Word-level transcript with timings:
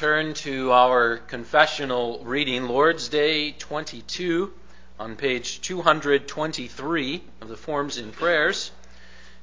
Turn 0.00 0.32
to 0.32 0.72
our 0.72 1.18
confessional 1.18 2.20
reading, 2.24 2.68
Lord's 2.68 3.10
Day 3.10 3.52
22, 3.52 4.50
on 4.98 5.14
page 5.14 5.60
223 5.60 7.22
of 7.42 7.48
the 7.48 7.56
Forms 7.58 7.98
and 7.98 8.10
Prayers. 8.10 8.70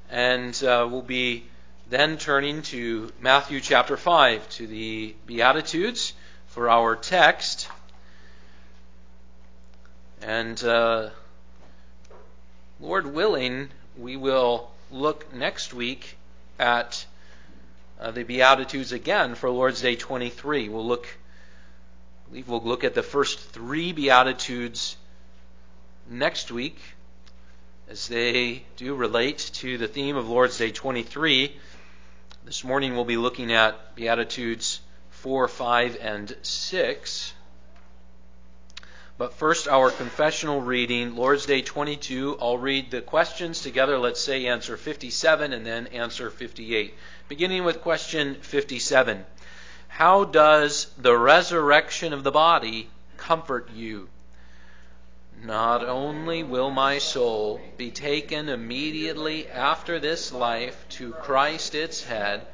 And 0.10 0.56
uh, 0.64 0.88
we'll 0.90 1.04
be 1.04 1.44
then 1.92 2.18
turning 2.18 2.64
to 2.64 3.12
Matthew 3.22 3.62
chapter 3.62 3.98
5, 3.98 4.50
to 4.50 4.66
the 4.66 5.14
Beatitudes 5.28 6.14
for 6.48 6.72
our 6.72 6.96
text. 6.96 7.70
And 10.24 10.64
uh, 10.64 11.12
Lord 12.80 13.14
willing, 13.14 13.70
we 13.96 14.18
will 14.18 14.72
look 14.90 15.32
next 15.36 15.72
week 15.76 16.18
at 16.58 17.06
uh, 18.00 18.12
the 18.12 18.24
Beatitudes 18.24 18.92
again 18.92 19.36
for 19.36 19.50
Lord's 19.50 19.82
Day 19.82 19.96
23. 19.96 20.70
We'll 20.70 20.86
look, 20.86 21.08
I 21.08 22.30
believe 22.30 22.48
we'll 22.48 22.62
look 22.62 22.84
at 22.84 22.94
the 22.94 23.04
first 23.04 23.40
three 23.40 23.92
Beatitudes 23.92 24.98
next 26.10 26.52
week 26.52 26.80
as 27.90 28.08
they 28.08 28.64
do 28.76 28.94
relate 28.94 29.38
to 29.56 29.78
the 29.78 29.88
theme 29.88 30.16
of 30.16 30.30
Lord's 30.30 30.58
Day 30.58 30.72
23. 30.72 31.56
This 32.46 32.64
morning 32.64 32.96
we'll 32.96 33.06
be 33.06 33.18
looking 33.18 33.52
at 33.52 33.96
Beatitudes 33.96 34.80
4, 35.12 35.48
5, 35.48 35.98
and 36.00 36.36
6. 36.42 37.34
But 39.20 39.34
first, 39.34 39.68
our 39.68 39.90
confessional 39.90 40.62
reading, 40.62 41.16
Lord's 41.16 41.48
Day 41.48 41.64
22. 41.64 42.38
I'll 42.40 42.60
read 42.60 42.92
the 42.92 43.02
questions 43.02 43.62
together. 43.62 43.98
Let's 43.98 44.22
say 44.22 44.46
answer 44.46 44.78
57 44.78 45.54
and 45.54 45.66
then 45.66 45.88
answer 45.88 46.30
58. 46.30 46.94
Beginning 47.28 47.64
with 47.64 47.82
question 47.82 48.36
57 48.36 49.26
How 49.88 50.24
does 50.24 50.92
the 51.00 51.18
resurrection 51.18 52.14
of 52.14 52.24
the 52.24 52.32
body 52.32 52.92
comfort 53.18 53.72
you? 53.74 54.08
Not 55.44 55.84
only 55.84 56.44
will 56.44 56.70
my 56.70 57.00
soul 57.00 57.60
be 57.76 57.90
taken 57.90 58.50
immediately 58.50 59.48
after 59.50 60.00
this 60.00 60.32
life 60.32 60.86
to 60.90 61.14
Christ 61.14 61.74
its 61.74 62.04
head, 62.04 62.46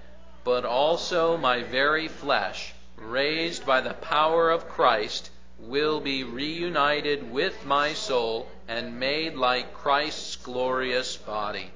but 0.45 0.63
also 0.63 1.35
my 1.35 1.61
very 1.61 2.07
flesh, 2.07 2.73
raised 2.95 3.65
by 3.65 3.81
the 3.81 3.93
power 3.95 4.49
of 4.49 4.69
Christ, 4.69 5.29
will 5.67 5.99
be 5.99 6.23
reunited 6.23 7.31
with 7.31 7.65
my 7.65 7.93
soul 7.93 8.47
and 8.67 8.99
made 8.99 9.35
like 9.35 9.73
Christ's 9.73 10.35
glorious 10.35 11.15
body. 11.17 11.71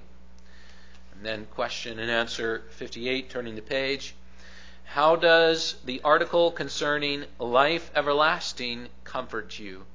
And 1.14 1.26
then 1.26 1.48
question 1.52 2.00
and 2.00 2.12
answer 2.12 2.64
58, 2.72 3.30
turning 3.30 3.56
the 3.56 3.62
page. 3.62 4.14
How 4.84 5.16
does 5.16 5.76
the 5.86 6.02
article 6.04 6.52
concerning 6.52 7.26
life 7.40 7.92
everlasting 7.96 8.90
comfort 9.04 9.58
you? 9.58 9.86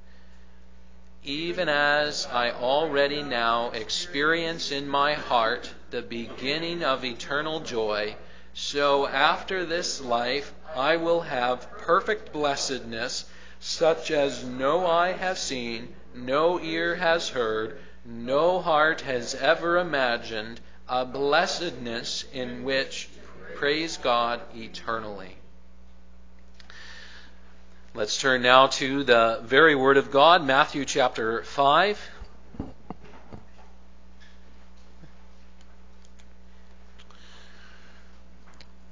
Even 1.24 1.68
as 1.68 2.26
I 2.26 2.50
already 2.50 3.22
now 3.22 3.70
experience 3.70 4.72
in 4.72 4.88
my 4.88 5.14
heart 5.14 5.72
the 5.90 6.02
beginning 6.02 6.82
of 6.82 7.04
eternal 7.04 7.60
joy, 7.60 8.16
so 8.54 9.06
after 9.06 9.64
this 9.64 10.00
life 10.00 10.52
I 10.74 10.96
will 10.96 11.20
have 11.20 11.70
perfect 11.78 12.32
blessedness 12.32 13.24
such 13.64 14.10
as 14.10 14.42
no 14.42 14.84
eye 14.84 15.12
has 15.12 15.40
seen, 15.40 15.94
no 16.16 16.60
ear 16.60 16.96
has 16.96 17.28
heard, 17.28 17.78
no 18.04 18.60
heart 18.60 19.02
has 19.02 19.36
ever 19.36 19.78
imagined, 19.78 20.58
a 20.88 21.04
blessedness 21.04 22.24
in 22.32 22.64
which 22.64 23.08
praise 23.54 23.98
God 23.98 24.40
eternally. 24.56 25.36
Let's 27.94 28.20
turn 28.20 28.42
now 28.42 28.66
to 28.66 29.04
the 29.04 29.40
very 29.44 29.76
Word 29.76 29.96
of 29.96 30.10
God, 30.10 30.44
Matthew 30.44 30.84
chapter 30.84 31.44
5. 31.44 32.10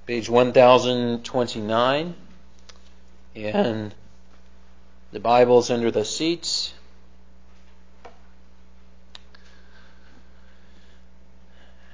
Page 0.06 0.30
1029. 0.30 2.14
And 3.34 3.94
the 5.12 5.20
Bible's 5.20 5.70
under 5.70 5.90
the 5.90 6.04
seats. 6.04 6.72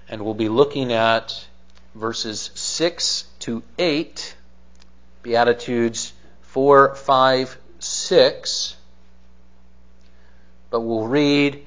And 0.09 0.25
we'll 0.25 0.35
be 0.35 0.49
looking 0.49 0.93
at 0.93 1.47
verses 1.95 2.51
6 2.55 3.25
to 3.41 3.63
8, 3.79 4.37
Beatitudes 5.23 6.13
4, 6.43 6.95
5, 6.95 7.59
6. 7.79 8.77
But 10.71 10.81
we'll 10.81 11.09
read 11.09 11.67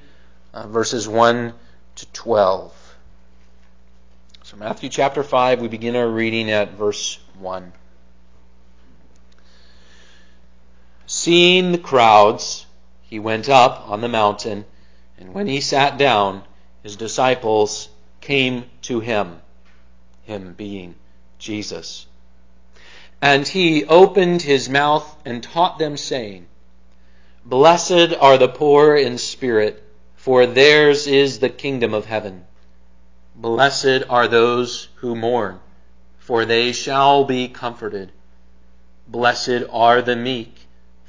uh, 0.54 0.66
verses 0.68 1.06
1 1.06 1.52
to 1.96 2.06
12. 2.12 2.96
So, 4.44 4.56
Matthew 4.56 4.88
chapter 4.88 5.22
5, 5.22 5.60
we 5.60 5.68
begin 5.68 5.96
our 5.96 6.08
reading 6.08 6.50
at 6.50 6.72
verse 6.72 7.18
1. 7.38 7.72
Seeing 11.22 11.72
the 11.72 11.76
crowds, 11.76 12.64
he 13.02 13.18
went 13.18 13.50
up 13.50 13.84
on 13.86 14.00
the 14.00 14.08
mountain, 14.08 14.64
and 15.18 15.34
when 15.34 15.48
he 15.48 15.60
sat 15.60 15.98
down, 15.98 16.44
his 16.82 16.96
disciples 16.96 17.90
came 18.22 18.64
to 18.80 19.00
him, 19.00 19.42
him 20.22 20.54
being 20.54 20.94
Jesus. 21.38 22.06
And 23.20 23.46
he 23.46 23.84
opened 23.84 24.40
his 24.40 24.70
mouth 24.70 25.14
and 25.26 25.42
taught 25.42 25.78
them, 25.78 25.98
saying, 25.98 26.46
Blessed 27.44 28.14
are 28.18 28.38
the 28.38 28.48
poor 28.48 28.96
in 28.96 29.18
spirit, 29.18 29.84
for 30.16 30.46
theirs 30.46 31.06
is 31.06 31.40
the 31.40 31.50
kingdom 31.50 31.92
of 31.92 32.06
heaven. 32.06 32.46
Blessed 33.36 34.04
are 34.08 34.26
those 34.26 34.88
who 34.94 35.14
mourn, 35.14 35.60
for 36.18 36.46
they 36.46 36.72
shall 36.72 37.24
be 37.24 37.46
comforted. 37.46 38.10
Blessed 39.06 39.64
are 39.70 40.00
the 40.00 40.16
meek 40.16 40.59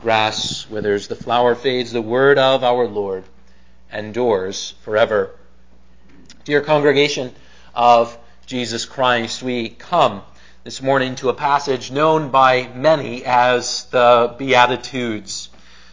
grass 0.00 0.68
withers, 0.68 1.08
the 1.08 1.16
flower 1.16 1.54
fades, 1.54 1.92
the 1.92 2.02
word 2.02 2.38
of 2.38 2.64
our 2.64 2.86
Lord 2.86 3.24
endures 3.92 4.74
forever. 4.82 5.30
Dear 6.44 6.60
congregation 6.60 7.32
of 7.74 8.16
Jesus 8.46 8.84
Christ, 8.84 9.42
we 9.42 9.68
come 9.68 10.22
this 10.64 10.82
morning 10.82 11.14
to 11.16 11.28
a 11.28 11.34
passage 11.34 11.90
known 11.90 12.30
by 12.30 12.68
many 12.74 13.24
as 13.24 13.84
the 13.86 14.34
Beatitudes. 14.38 15.48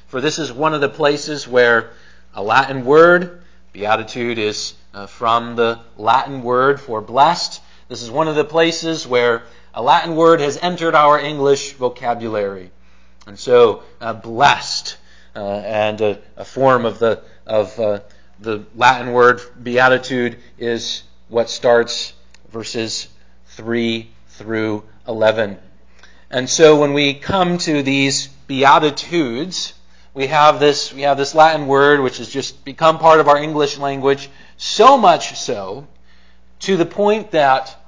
For 0.07 0.21
this 0.21 0.39
is 0.39 0.51
one 0.51 0.73
of 0.73 0.81
the 0.81 0.89
places 0.89 1.47
where 1.47 1.91
a 2.33 2.41
Latin 2.41 2.85
word, 2.85 3.41
beatitude 3.73 4.37
is 4.37 4.73
uh, 4.93 5.05
from 5.07 5.55
the 5.55 5.79
Latin 5.97 6.41
word 6.41 6.79
for 6.81 7.01
blessed. 7.01 7.61
This 7.87 8.01
is 8.01 8.11
one 8.11 8.27
of 8.27 8.35
the 8.35 8.43
places 8.43 9.05
where 9.07 9.43
a 9.73 9.81
Latin 9.81 10.15
word 10.15 10.41
has 10.41 10.57
entered 10.57 10.95
our 10.95 11.19
English 11.19 11.73
vocabulary. 11.73 12.71
And 13.27 13.37
so, 13.37 13.83
uh, 14.01 14.13
blessed, 14.13 14.97
uh, 15.35 15.39
and 15.39 16.01
a, 16.01 16.19
a, 16.37 16.45
form 16.45 16.85
of 16.85 16.99
the 16.99 17.21
of 17.45 17.79
uh, 17.79 17.99
the 18.39 18.65
Latin 18.75 19.13
word 19.13 19.41
beatitude 19.61 20.37
is 20.57 21.03
what 21.27 21.49
starts 21.49 22.13
verses 22.51 23.07
three 23.47 24.09
through 24.29 24.83
eleven. 25.07 25.57
And 26.31 26.49
so, 26.49 26.79
when 26.79 26.93
we 26.93 27.13
come 27.13 27.57
to 27.59 27.83
these 27.83 28.27
beatitudes, 28.27 29.73
we 30.13 30.27
have 30.27 30.59
this 30.59 30.93
we 30.93 31.01
have 31.03 31.17
this 31.17 31.35
Latin 31.35 31.67
word 31.67 31.99
which 31.99 32.17
has 32.17 32.29
just 32.29 32.65
become 32.65 32.99
part 32.99 33.19
of 33.19 33.27
our 33.27 33.37
English 33.37 33.77
language, 33.77 34.29
so 34.57 34.97
much 34.97 35.37
so 35.37 35.87
to 36.59 36.77
the 36.77 36.85
point 36.85 37.31
that 37.31 37.78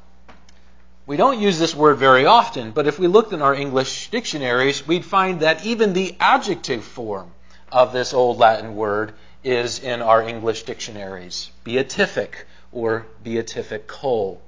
we 1.05 1.17
don't 1.17 1.39
use 1.39 1.57
this 1.57 1.75
word 1.75 1.97
very 1.97 2.25
often, 2.25 2.71
but 2.71 2.87
if 2.87 2.99
we 2.99 3.07
looked 3.07 3.33
in 3.33 3.41
our 3.41 3.55
English 3.55 4.09
dictionaries, 4.11 4.87
we'd 4.87 5.05
find 5.05 5.39
that 5.39 5.65
even 5.65 5.93
the 5.93 6.15
adjective 6.19 6.83
form 6.83 7.31
of 7.71 7.91
this 7.91 8.13
old 8.13 8.37
Latin 8.37 8.75
word 8.75 9.13
is 9.43 9.79
in 9.79 10.01
our 10.01 10.21
English 10.21 10.63
dictionaries 10.63 11.49
beatific 11.63 12.45
or 12.71 13.07
beatifical. 13.23 14.41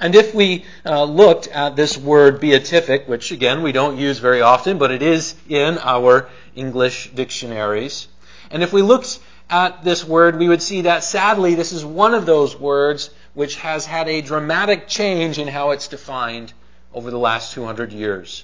And 0.00 0.14
if 0.14 0.34
we 0.34 0.64
uh, 0.84 1.04
looked 1.04 1.48
at 1.48 1.74
this 1.74 1.96
word 1.96 2.40
beatific, 2.40 3.08
which 3.08 3.32
again 3.32 3.62
we 3.62 3.72
don't 3.72 3.98
use 3.98 4.18
very 4.18 4.42
often, 4.42 4.78
but 4.78 4.90
it 4.90 5.02
is 5.02 5.34
in 5.48 5.78
our 5.78 6.28
English 6.54 7.10
dictionaries, 7.14 8.08
and 8.50 8.62
if 8.62 8.72
we 8.72 8.82
looked 8.82 9.18
at 9.50 9.82
this 9.82 10.04
word, 10.04 10.38
we 10.38 10.48
would 10.48 10.62
see 10.62 10.82
that 10.82 11.02
sadly 11.02 11.54
this 11.54 11.72
is 11.72 11.84
one 11.84 12.14
of 12.14 12.26
those 12.26 12.54
words 12.54 13.10
which 13.38 13.54
has 13.54 13.86
had 13.86 14.08
a 14.08 14.20
dramatic 14.20 14.88
change 14.88 15.38
in 15.38 15.46
how 15.46 15.70
it's 15.70 15.86
defined 15.86 16.52
over 16.92 17.08
the 17.08 17.16
last 17.16 17.52
200 17.52 17.92
years. 17.92 18.42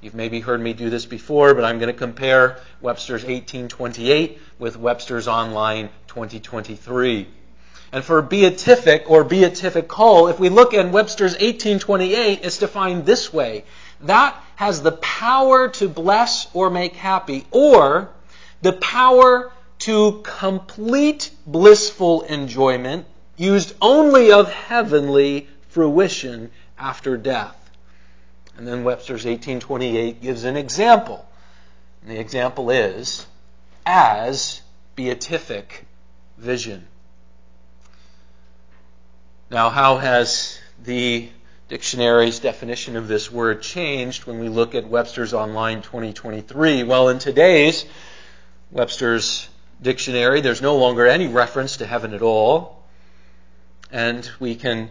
You've 0.00 0.16
maybe 0.16 0.40
heard 0.40 0.60
me 0.60 0.72
do 0.72 0.90
this 0.90 1.06
before, 1.06 1.54
but 1.54 1.62
I'm 1.64 1.78
going 1.78 1.92
to 1.92 1.96
compare 1.96 2.58
Webster's 2.80 3.22
1828 3.22 4.40
with 4.58 4.76
Webster's 4.76 5.28
Online 5.28 5.90
2023. 6.08 7.28
And 7.92 8.02
for 8.02 8.20
beatific 8.20 9.08
or 9.08 9.22
beatifical, 9.22 10.26
if 10.26 10.40
we 10.40 10.48
look 10.48 10.74
in 10.74 10.90
Webster's 10.90 11.34
1828, 11.34 12.40
it's 12.42 12.58
defined 12.58 13.06
this 13.06 13.32
way. 13.32 13.62
That 14.00 14.34
has 14.56 14.82
the 14.82 14.90
power 14.90 15.68
to 15.68 15.88
bless 15.88 16.48
or 16.52 16.68
make 16.68 16.96
happy, 16.96 17.46
or 17.52 18.10
the 18.60 18.72
power 18.72 19.52
to 19.86 20.20
complete 20.24 21.30
blissful 21.46 22.22
enjoyment 22.22 23.06
used 23.42 23.74
only 23.82 24.30
of 24.32 24.50
heavenly 24.50 25.48
fruition 25.68 26.50
after 26.78 27.16
death. 27.16 27.58
And 28.56 28.66
then 28.66 28.84
Webster's 28.84 29.24
1828 29.24 30.22
gives 30.22 30.44
an 30.44 30.56
example. 30.56 31.26
And 32.02 32.10
the 32.10 32.20
example 32.20 32.70
is 32.70 33.26
as 33.84 34.60
beatific 34.94 35.86
vision. 36.38 36.86
Now, 39.50 39.70
how 39.70 39.96
has 39.96 40.58
the 40.82 41.28
dictionary's 41.68 42.38
definition 42.38 42.96
of 42.96 43.08
this 43.08 43.30
word 43.30 43.62
changed 43.62 44.26
when 44.26 44.38
we 44.38 44.48
look 44.48 44.74
at 44.74 44.86
Webster's 44.86 45.34
Online 45.34 45.82
2023? 45.82 46.84
Well, 46.84 47.08
in 47.08 47.18
today's 47.18 47.84
Webster's 48.70 49.48
dictionary, 49.80 50.40
there's 50.40 50.62
no 50.62 50.76
longer 50.76 51.06
any 51.06 51.26
reference 51.26 51.78
to 51.78 51.86
heaven 51.86 52.14
at 52.14 52.22
all. 52.22 52.81
And 53.92 54.28
we 54.40 54.54
can 54.54 54.90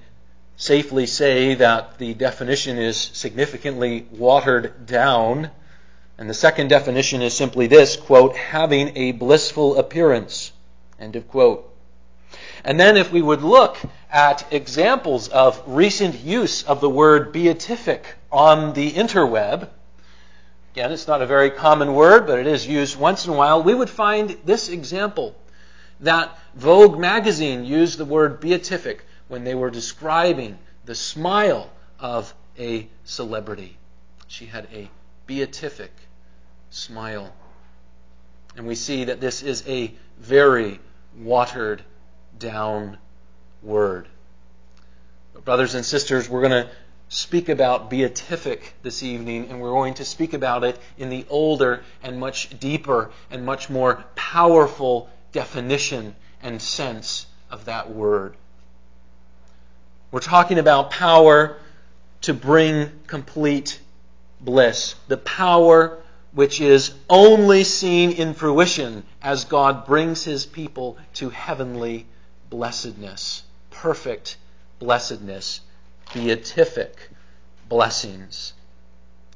safely 0.57 1.07
say 1.07 1.55
that 1.55 1.97
the 1.97 2.13
definition 2.13 2.77
is 2.77 2.97
significantly 2.97 4.05
watered 4.11 4.85
down. 4.85 5.49
And 6.19 6.29
the 6.29 6.35
second 6.35 6.67
definition 6.67 7.23
is 7.23 7.33
simply 7.33 7.65
this, 7.65 7.95
quote, 7.95 8.37
having 8.37 8.95
a 8.95 9.11
blissful 9.13 9.79
appearance, 9.79 10.51
end 10.99 11.15
of 11.15 11.27
quote. 11.27 11.67
And 12.63 12.79
then 12.79 12.95
if 12.95 13.11
we 13.11 13.23
would 13.23 13.41
look 13.41 13.77
at 14.11 14.45
examples 14.53 15.29
of 15.29 15.63
recent 15.65 16.19
use 16.19 16.61
of 16.61 16.79
the 16.79 16.89
word 16.89 17.33
beatific 17.33 18.05
on 18.31 18.73
the 18.73 18.91
interweb, 18.91 19.67
again, 20.73 20.91
it's 20.91 21.07
not 21.07 21.23
a 21.23 21.25
very 21.25 21.49
common 21.49 21.95
word, 21.95 22.27
but 22.27 22.37
it 22.37 22.45
is 22.45 22.67
used 22.67 22.99
once 22.99 23.25
in 23.25 23.33
a 23.33 23.35
while, 23.35 23.63
we 23.63 23.73
would 23.73 23.89
find 23.89 24.37
this 24.45 24.69
example 24.69 25.35
that 26.01 26.37
Vogue 26.55 26.99
magazine 26.99 27.63
used 27.63 27.97
the 27.97 28.05
word 28.05 28.39
beatific 28.39 29.05
when 29.27 29.43
they 29.43 29.55
were 29.55 29.69
describing 29.69 30.57
the 30.85 30.95
smile 30.95 31.69
of 31.99 32.33
a 32.57 32.87
celebrity. 33.03 33.77
She 34.27 34.45
had 34.45 34.67
a 34.73 34.89
beatific 35.27 35.91
smile. 36.69 37.33
And 38.57 38.67
we 38.67 38.75
see 38.75 39.05
that 39.05 39.21
this 39.21 39.43
is 39.43 39.63
a 39.67 39.93
very 40.17 40.79
watered 41.17 41.83
down 42.37 42.97
word. 43.61 44.07
But 45.33 45.45
brothers 45.45 45.75
and 45.75 45.85
sisters, 45.85 46.27
we're 46.27 46.41
going 46.41 46.65
to 46.65 46.69
speak 47.09 47.49
about 47.49 47.89
beatific 47.89 48.73
this 48.83 49.03
evening, 49.03 49.49
and 49.49 49.61
we're 49.61 49.71
going 49.71 49.93
to 49.95 50.05
speak 50.05 50.33
about 50.33 50.63
it 50.63 50.79
in 50.97 51.09
the 51.09 51.25
older 51.29 51.83
and 52.01 52.19
much 52.19 52.57
deeper 52.59 53.11
and 53.29 53.45
much 53.45 53.69
more 53.69 54.03
powerful 54.15 55.09
definition 55.31 56.15
and 56.41 56.61
sense 56.61 57.25
of 57.49 57.65
that 57.65 57.89
word. 57.89 58.35
We're 60.11 60.19
talking 60.19 60.57
about 60.57 60.91
power 60.91 61.57
to 62.21 62.33
bring 62.33 62.91
complete 63.07 63.79
bliss. 64.39 64.95
The 65.07 65.17
power 65.17 66.01
which 66.33 66.61
is 66.61 66.93
only 67.09 67.63
seen 67.63 68.11
in 68.11 68.33
fruition 68.33 69.03
as 69.21 69.45
God 69.45 69.85
brings 69.85 70.23
his 70.23 70.45
people 70.45 70.97
to 71.15 71.29
heavenly 71.29 72.05
blessedness, 72.49 73.43
perfect 73.69 74.37
blessedness, 74.79 75.61
beatific 76.13 77.09
blessings. 77.67 78.53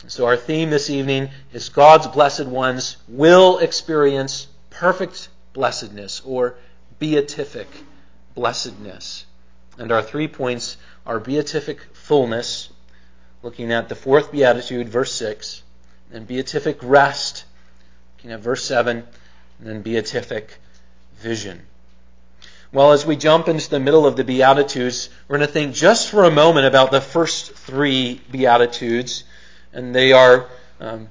So, 0.07 0.25
our 0.25 0.37
theme 0.37 0.69
this 0.69 0.89
evening 0.89 1.29
is 1.51 1.69
God's 1.69 2.07
blessed 2.07 2.45
ones 2.45 2.97
will 3.07 3.59
experience 3.59 4.47
perfect 4.69 5.29
blessedness 5.55 6.21
or 6.23 6.55
beatific 6.99 7.67
blessedness. 8.35 9.25
And 9.79 9.91
our 9.91 10.03
three 10.03 10.27
points 10.27 10.77
are 11.05 11.19
beatific 11.19 11.81
fullness, 11.93 12.69
looking 13.41 13.71
at 13.71 13.89
the 13.89 13.95
fourth 13.95 14.31
beatitude, 14.31 14.89
verse 14.89 15.13
6, 15.13 15.63
and 16.13 16.27
beatific 16.27 16.77
rest, 16.83 17.45
looking 18.17 18.31
at 18.31 18.41
verse 18.41 18.63
7, 18.63 18.97
and 18.97 19.67
then 19.67 19.81
beatific 19.81 20.59
vision. 21.17 21.61
Well, 22.71 22.91
as 22.91 23.05
we 23.05 23.15
jump 23.15 23.47
into 23.47 23.69
the 23.69 23.79
middle 23.79 24.05
of 24.05 24.17
the 24.17 24.25
Beatitudes, 24.25 25.09
we're 25.27 25.37
going 25.37 25.47
to 25.47 25.53
think 25.53 25.73
just 25.73 26.09
for 26.09 26.25
a 26.25 26.31
moment 26.31 26.65
about 26.65 26.91
the 26.91 26.99
first 26.99 27.53
three 27.53 28.19
Beatitudes. 28.29 29.23
And 29.71 29.95
they 29.95 30.11
are 30.11 30.49
um, 30.81 31.07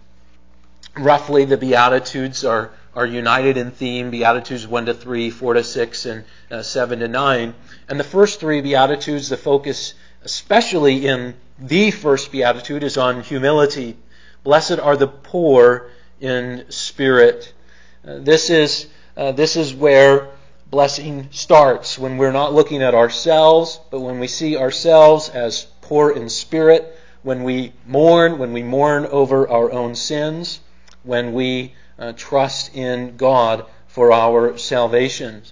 roughly 0.94 1.46
the 1.46 1.56
Beatitudes 1.56 2.44
are 2.44 2.70
are 2.94 3.06
united 3.06 3.56
in 3.56 3.70
theme 3.70 4.10
Beatitudes 4.10 4.66
1 4.66 4.86
to 4.86 4.94
3, 4.94 5.30
4 5.30 5.54
to 5.54 5.64
6, 5.64 6.06
and 6.06 6.24
uh, 6.50 6.62
7 6.62 7.00
to 7.00 7.08
9. 7.08 7.54
And 7.88 8.00
the 8.00 8.04
first 8.04 8.40
three 8.40 8.60
Beatitudes, 8.60 9.28
the 9.28 9.36
focus, 9.36 9.94
especially 10.22 11.06
in 11.06 11.34
the 11.58 11.90
first 11.90 12.30
Beatitude, 12.30 12.82
is 12.82 12.96
on 12.96 13.22
humility. 13.22 13.96
Blessed 14.42 14.78
are 14.78 14.96
the 14.96 15.08
poor 15.08 15.90
in 16.20 16.64
spirit. 16.70 17.52
Uh, 18.06 18.18
this, 18.18 18.50
is, 18.50 18.86
uh, 19.16 19.32
this 19.32 19.56
is 19.56 19.74
where 19.74 20.28
blessing 20.70 21.28
starts, 21.30 21.98
when 21.98 22.16
we're 22.16 22.32
not 22.32 22.52
looking 22.52 22.82
at 22.82 22.94
ourselves, 22.94 23.80
but 23.90 24.00
when 24.00 24.18
we 24.18 24.26
see 24.26 24.56
ourselves 24.56 25.28
as 25.28 25.66
poor 25.82 26.10
in 26.10 26.28
spirit, 26.28 26.98
when 27.22 27.42
we 27.42 27.72
mourn, 27.86 28.38
when 28.38 28.52
we 28.52 28.62
mourn 28.62 29.06
over 29.06 29.48
our 29.48 29.70
own 29.72 29.94
sins, 29.94 30.60
when 31.02 31.32
we 31.32 31.74
uh, 31.98 32.12
trust 32.12 32.74
in 32.74 33.16
God 33.16 33.66
for 33.88 34.12
our 34.12 34.58
salvation. 34.58 35.42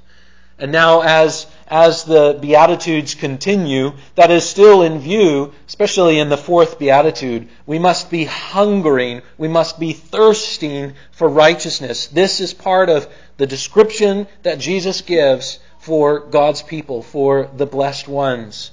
And 0.59 0.71
now, 0.71 1.01
as, 1.01 1.47
as 1.67 2.05
the 2.05 2.39
Beatitudes 2.41 3.15
continue, 3.15 3.95
that 4.15 4.31
is 4.31 4.49
still 4.49 4.83
in 4.83 5.01
view, 5.01 5.53
especially 5.67 6.19
in 6.19 6.29
the 6.29 6.37
fourth 6.37 6.79
Beatitude. 6.79 7.49
We 7.67 7.79
must 7.79 8.11
be 8.11 8.25
hungering, 8.25 9.23
we 9.39 9.49
must 9.49 9.81
be 9.81 9.93
thirsting 9.93 10.95
for 11.11 11.29
righteousness. 11.29 12.07
This 12.07 12.41
is 12.41 12.55
part 12.55 12.91
of 12.91 13.09
the 13.39 13.47
description 13.47 14.29
that 14.43 14.61
Jesus 14.61 15.01
gives 15.01 15.59
for 15.79 16.21
God's 16.21 16.63
people, 16.63 17.03
for 17.03 17.51
the 17.57 17.67
blessed 17.67 18.07
ones. 18.07 18.71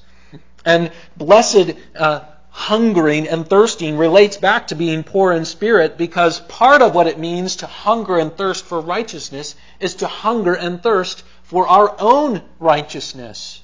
And 0.63 0.91
blessed 1.17 1.73
uh, 1.95 2.21
hungering 2.51 3.27
and 3.27 3.47
thirsting 3.47 3.97
relates 3.97 4.37
back 4.37 4.67
to 4.67 4.75
being 4.75 5.03
poor 5.03 5.31
in 5.31 5.45
spirit 5.45 5.97
because 5.97 6.39
part 6.41 6.81
of 6.81 6.95
what 6.95 7.07
it 7.07 7.19
means 7.19 7.57
to 7.57 7.67
hunger 7.67 8.17
and 8.17 8.35
thirst 8.35 8.65
for 8.65 8.81
righteousness 8.81 9.55
is 9.79 9.95
to 9.95 10.07
hunger 10.07 10.53
and 10.53 10.81
thirst 10.81 11.23
for 11.43 11.67
our 11.67 11.95
own 11.99 12.41
righteousness. 12.59 13.61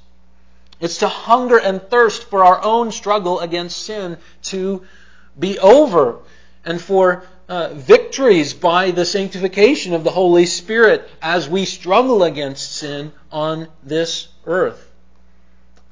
It's 0.79 0.97
to 0.97 1.07
hunger 1.07 1.57
and 1.57 1.81
thirst 1.81 2.29
for 2.29 2.43
our 2.43 2.61
own 2.63 2.91
struggle 2.91 3.39
against 3.39 3.83
sin 3.83 4.17
to 4.43 4.85
be 5.37 5.57
over 5.59 6.19
and 6.63 6.81
for 6.81 7.23
uh, 7.47 7.69
victories 7.73 8.53
by 8.53 8.91
the 8.91 9.05
sanctification 9.05 9.93
of 9.93 10.03
the 10.03 10.11
Holy 10.11 10.45
Spirit 10.45 11.07
as 11.21 11.47
we 11.47 11.65
struggle 11.65 12.23
against 12.23 12.75
sin 12.75 13.11
on 13.31 13.67
this 13.83 14.27
earth. 14.45 14.91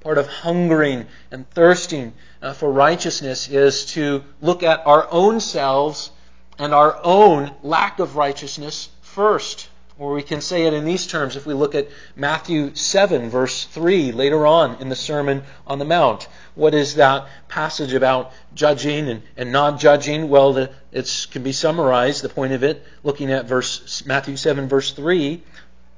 Part 0.04 0.18
of 0.18 0.28
hungering 0.28 1.06
and 1.32 1.50
thirsting 1.52 2.14
uh, 2.42 2.52
for 2.52 2.70
righteousness 2.70 3.48
is 3.48 3.86
to 3.94 4.24
look 4.42 4.62
at 4.62 4.86
our 4.86 5.08
own 5.10 5.40
selves 5.40 6.12
and 6.60 6.74
our 6.74 7.00
own 7.04 7.52
lack 7.64 8.00
of 8.00 8.18
righteousness 8.18 8.90
first. 9.02 9.70
Or 9.98 10.14
we 10.14 10.24
can 10.24 10.42
say 10.42 10.64
it 10.64 10.74
in 10.74 10.84
these 10.84 11.08
terms 11.08 11.38
if 11.38 11.46
we 11.46 11.54
look 11.54 11.74
at 11.74 11.88
Matthew 12.18 12.76
7, 12.76 13.30
verse 13.30 13.64
3, 13.64 14.12
later 14.12 14.46
on 14.46 14.82
in 14.82 14.90
the 14.90 14.96
Sermon 14.96 15.44
on 15.66 15.80
the 15.80 15.86
Mount. 15.86 16.28
What 16.56 16.74
is 16.74 16.96
that 16.96 17.28
passage 17.48 17.94
about 17.94 18.34
judging 18.54 19.08
and, 19.08 19.22
and 19.38 19.52
not 19.54 19.80
judging? 19.80 20.28
Well, 20.28 20.70
it 20.92 21.28
can 21.32 21.44
be 21.44 21.54
summarized, 21.54 22.24
the 22.24 22.30
point 22.30 22.52
of 22.52 22.64
it, 22.64 22.84
looking 23.04 23.32
at 23.32 23.46
verse 23.46 24.04
Matthew 24.06 24.36
7, 24.36 24.68
verse 24.68 24.92
3, 24.92 25.42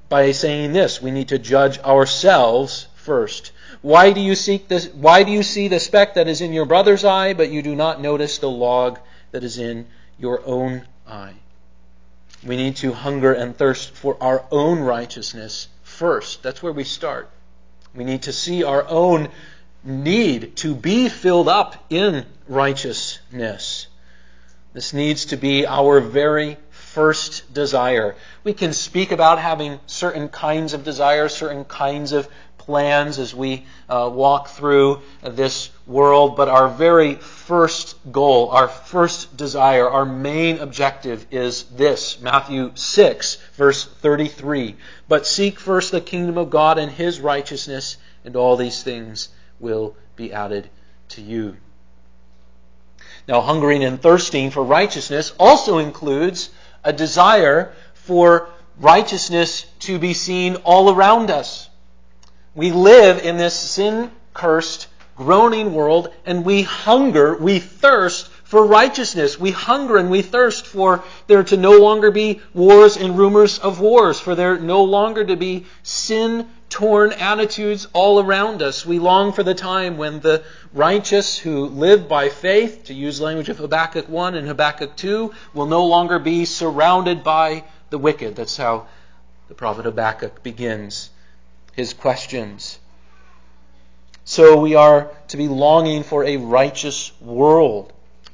by 0.08 0.30
saying 0.30 0.72
this 0.74 1.02
we 1.02 1.10
need 1.10 1.28
to 1.28 1.38
judge 1.38 1.78
ourselves 1.80 2.86
first. 2.94 3.50
Why 3.82 4.12
do 4.12 4.20
you 4.20 4.34
seek 4.34 4.68
this? 4.68 4.88
Why 4.88 5.22
do 5.22 5.32
you 5.32 5.42
see 5.42 5.68
the 5.68 5.80
speck 5.80 6.14
that 6.14 6.28
is 6.28 6.40
in 6.40 6.52
your 6.52 6.66
brother's 6.66 7.04
eye, 7.04 7.34
but 7.34 7.50
you 7.50 7.62
do 7.62 7.74
not 7.74 8.00
notice 8.00 8.38
the 8.38 8.50
log 8.50 8.98
that 9.30 9.44
is 9.44 9.58
in 9.58 9.86
your 10.18 10.42
own 10.44 10.86
eye? 11.06 11.34
We 12.44 12.56
need 12.56 12.76
to 12.76 12.92
hunger 12.92 13.32
and 13.32 13.56
thirst 13.56 13.90
for 13.90 14.16
our 14.20 14.44
own 14.50 14.80
righteousness 14.80 15.68
first. 15.82 16.42
That's 16.42 16.62
where 16.62 16.72
we 16.72 16.84
start. 16.84 17.30
We 17.94 18.04
need 18.04 18.22
to 18.22 18.32
see 18.32 18.62
our 18.62 18.86
own 18.86 19.28
need 19.82 20.56
to 20.56 20.74
be 20.74 21.08
filled 21.08 21.48
up 21.48 21.84
in 21.90 22.26
righteousness. 22.48 23.86
This 24.72 24.92
needs 24.92 25.26
to 25.26 25.36
be 25.36 25.66
our 25.66 26.00
very 26.00 26.58
first 26.70 27.52
desire. 27.52 28.16
We 28.44 28.52
can 28.52 28.72
speak 28.72 29.12
about 29.12 29.38
having 29.38 29.80
certain 29.86 30.28
kinds 30.28 30.74
of 30.74 30.84
desires, 30.84 31.34
certain 31.34 31.64
kinds 31.64 32.12
of 32.12 32.28
plans 32.66 33.18
as 33.18 33.34
we 33.34 33.64
uh, 33.88 34.10
walk 34.12 34.48
through 34.48 35.00
this 35.22 35.70
world, 35.86 36.36
but 36.36 36.48
our 36.48 36.68
very 36.68 37.14
first 37.14 37.96
goal, 38.10 38.50
our 38.50 38.68
first 38.68 39.36
desire, 39.36 39.88
our 39.88 40.04
main 40.04 40.58
objective 40.58 41.26
is 41.30 41.62
this 41.64 42.20
Matthew 42.20 42.72
6, 42.74 43.36
verse 43.54 43.84
33. 43.84 44.74
But 45.08 45.26
seek 45.26 45.58
first 45.60 45.92
the 45.92 46.00
kingdom 46.00 46.36
of 46.36 46.50
God 46.50 46.78
and 46.78 46.90
his 46.90 47.20
righteousness, 47.20 47.96
and 48.24 48.34
all 48.36 48.56
these 48.56 48.82
things 48.82 49.28
will 49.60 49.96
be 50.16 50.32
added 50.32 50.68
to 51.10 51.22
you. 51.22 51.56
Now, 53.28 53.40
hungering 53.40 53.84
and 53.84 54.00
thirsting 54.00 54.50
for 54.50 54.62
righteousness 54.62 55.32
also 55.38 55.78
includes 55.78 56.50
a 56.84 56.92
desire 56.92 57.72
for 57.94 58.48
righteousness 58.78 59.66
to 59.80 59.98
be 59.98 60.14
seen 60.14 60.56
all 60.56 60.92
around 60.92 61.30
us. 61.30 61.65
We 62.56 62.72
live 62.72 63.18
in 63.18 63.36
this 63.36 63.54
sin 63.54 64.10
cursed, 64.32 64.88
groaning 65.14 65.74
world, 65.74 66.08
and 66.24 66.42
we 66.42 66.62
hunger, 66.62 67.36
we 67.36 67.58
thirst 67.58 68.28
for 68.44 68.64
righteousness. 68.64 69.38
We 69.38 69.50
hunger 69.50 69.98
and 69.98 70.10
we 70.10 70.22
thirst 70.22 70.66
for 70.66 71.04
there 71.26 71.42
to 71.44 71.58
no 71.58 71.72
longer 71.72 72.10
be 72.10 72.40
wars 72.54 72.96
and 72.96 73.18
rumors 73.18 73.58
of 73.58 73.80
wars, 73.80 74.18
for 74.18 74.34
there 74.34 74.58
no 74.58 74.84
longer 74.84 75.22
to 75.22 75.36
be 75.36 75.66
sin 75.82 76.48
torn 76.70 77.12
attitudes 77.12 77.88
all 77.92 78.20
around 78.20 78.62
us. 78.62 78.86
We 78.86 79.00
long 79.00 79.34
for 79.34 79.42
the 79.42 79.54
time 79.54 79.98
when 79.98 80.20
the 80.20 80.42
righteous 80.72 81.36
who 81.36 81.66
live 81.66 82.08
by 82.08 82.30
faith, 82.30 82.84
to 82.84 82.94
use 82.94 83.20
language 83.20 83.50
of 83.50 83.58
Habakkuk 83.58 84.08
1 84.08 84.34
and 84.34 84.48
Habakkuk 84.48 84.96
2, 84.96 85.30
will 85.52 85.66
no 85.66 85.84
longer 85.84 86.18
be 86.18 86.46
surrounded 86.46 87.22
by 87.22 87.64
the 87.90 87.98
wicked. 87.98 88.34
That's 88.34 88.56
how 88.56 88.86
the 89.48 89.54
prophet 89.54 89.84
Habakkuk 89.84 90.42
begins 90.42 91.10
his 91.76 91.92
questions. 91.92 92.78
So 94.24 94.58
we 94.58 94.74
are 94.74 95.12
to 95.28 95.36
be 95.36 95.46
longing 95.46 96.02
for 96.02 96.24
a 96.24 96.38
righteous 96.38 97.12
world. 97.20 97.92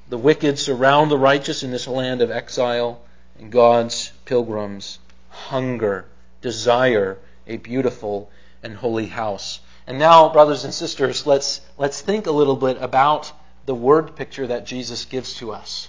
The 0.08 0.16
wicked 0.16 0.58
surround 0.58 1.10
the 1.10 1.18
righteous 1.18 1.62
in 1.62 1.70
this 1.70 1.86
land 1.86 2.22
of 2.22 2.30
exile, 2.30 3.00
and 3.38 3.52
God's 3.52 4.12
pilgrims 4.24 4.98
hunger, 5.28 6.06
desire 6.40 7.18
a 7.46 7.56
beautiful 7.56 8.30
and 8.62 8.76
holy 8.76 9.06
house. 9.06 9.60
And 9.86 9.98
now, 9.98 10.32
brothers 10.32 10.64
and 10.64 10.72
sisters, 10.72 11.26
let's, 11.26 11.60
let's 11.76 12.00
think 12.00 12.26
a 12.26 12.30
little 12.30 12.56
bit 12.56 12.80
about 12.80 13.32
the 13.66 13.74
word 13.74 14.16
picture 14.16 14.46
that 14.46 14.64
Jesus 14.64 15.04
gives 15.04 15.34
to 15.34 15.52
us 15.52 15.88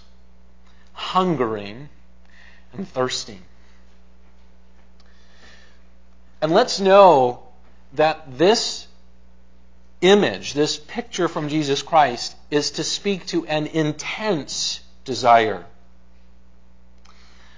hungering 0.93 1.89
and 2.72 2.88
thirsting. 2.88 3.41
And 6.43 6.51
let's 6.51 6.81
know 6.81 7.41
that 7.93 8.38
this 8.38 8.85
image, 10.01 10.53
this 10.53 10.77
picture 10.77 11.29
from 11.29 11.47
Jesus 11.47 11.81
Christ, 11.81 12.35
is 12.51 12.71
to 12.71 12.83
speak 12.83 13.25
to 13.27 13.47
an 13.47 13.67
intense 13.67 14.81
desire. 15.05 15.63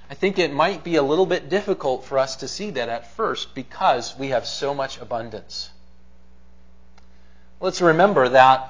I 0.07 0.13
think 0.13 0.37
it 0.37 0.53
might 0.53 0.83
be 0.83 0.97
a 0.97 1.01
little 1.01 1.25
bit 1.25 1.49
difficult 1.49 2.05
for 2.05 2.19
us 2.19 2.35
to 2.37 2.47
see 2.47 2.69
that 2.69 2.87
at 2.87 3.15
first 3.15 3.55
because 3.55 4.15
we 4.19 4.27
have 4.27 4.45
so 4.45 4.75
much 4.75 5.01
abundance. 5.01 5.71
Let's 7.59 7.81
remember 7.81 8.29
that 8.29 8.69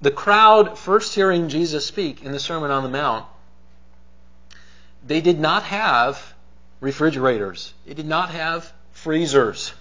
the 0.00 0.10
crowd 0.10 0.76
first 0.76 1.14
hearing 1.14 1.48
Jesus 1.48 1.86
speak 1.86 2.24
in 2.24 2.32
the 2.32 2.40
Sermon 2.40 2.72
on 2.72 2.82
the 2.82 2.88
Mount, 2.88 3.26
they 5.06 5.20
did 5.20 5.38
not 5.38 5.62
have 5.62 6.34
refrigerators. 6.80 7.72
They 7.86 7.94
did 7.94 8.06
not 8.06 8.30
have 8.30 8.72
freezers. 8.92 9.72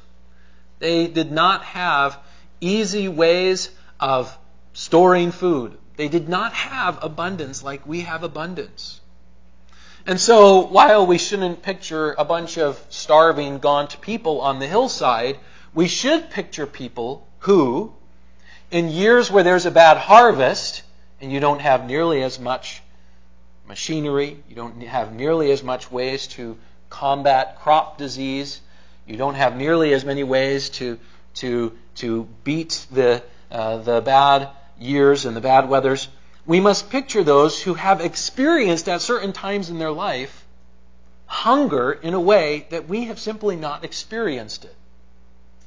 They 0.80 1.08
did 1.08 1.32
not 1.32 1.64
have 1.64 2.18
easy 2.62 3.08
ways 3.08 3.70
of 4.00 4.36
storing 4.74 5.32
food. 5.32 5.78
They 5.96 6.08
did 6.08 6.30
not 6.30 6.54
have 6.54 7.04
abundance 7.04 7.64
like 7.64 7.88
we 7.88 8.02
have 8.02 8.24
abundance. 8.24 9.02
And 10.06 10.22
so, 10.22 10.62
while 10.62 11.06
we 11.06 11.18
shouldn't 11.18 11.64
picture 11.64 12.16
a 12.18 12.24
bunch 12.24 12.58
of 12.58 12.82
starving, 12.90 13.58
gaunt 13.58 14.00
people 14.00 14.40
on 14.40 14.60
the 14.60 14.68
hillside, 14.68 15.38
we 15.74 15.88
should 15.88 16.30
picture 16.30 16.66
people 16.66 17.28
who, 17.40 17.94
in 18.72 18.90
years 18.90 19.30
where 19.30 19.44
there's 19.44 19.66
a 19.66 19.72
bad 19.72 19.98
harvest, 19.98 20.84
and 21.20 21.32
you 21.32 21.40
don't 21.40 21.60
have 21.60 21.86
nearly 21.86 22.24
as 22.24 22.40
much 22.40 22.82
machinery, 23.68 24.42
you 24.48 24.56
don't 24.56 24.82
have 24.82 25.14
nearly 25.14 25.52
as 25.52 25.62
much 25.62 25.92
ways 25.92 26.28
to 26.28 26.58
combat 26.90 27.60
crop 27.60 27.98
disease, 27.98 28.62
you 29.06 29.18
don't 29.18 29.36
have 29.36 29.56
nearly 29.56 29.94
as 29.94 30.04
many 30.06 30.24
ways 30.24 30.70
to 30.72 31.00
to 31.36 31.78
to 31.96 32.28
beat 32.44 32.86
the 32.92 33.24
uh, 33.52 33.78
the 33.78 34.02
bad 34.02 34.50
years 34.80 35.26
and 35.26 35.36
the 35.36 35.42
bad 35.42 35.70
weathers. 35.70 36.08
We 36.46 36.60
must 36.60 36.90
picture 36.90 37.24
those 37.24 37.62
who 37.62 37.74
have 37.74 38.02
experienced 38.02 38.88
at 38.88 39.02
certain 39.02 39.34
times 39.34 39.70
in 39.70 39.80
their 39.80 39.92
life 39.92 40.46
hunger 41.28 41.92
in 41.92 42.14
a 42.14 42.20
way 42.20 42.66
that 42.70 42.88
we 42.88 43.06
have 43.06 43.20
simply 43.20 43.56
not 43.56 43.84
experienced 43.84 44.64
it, 44.64 44.76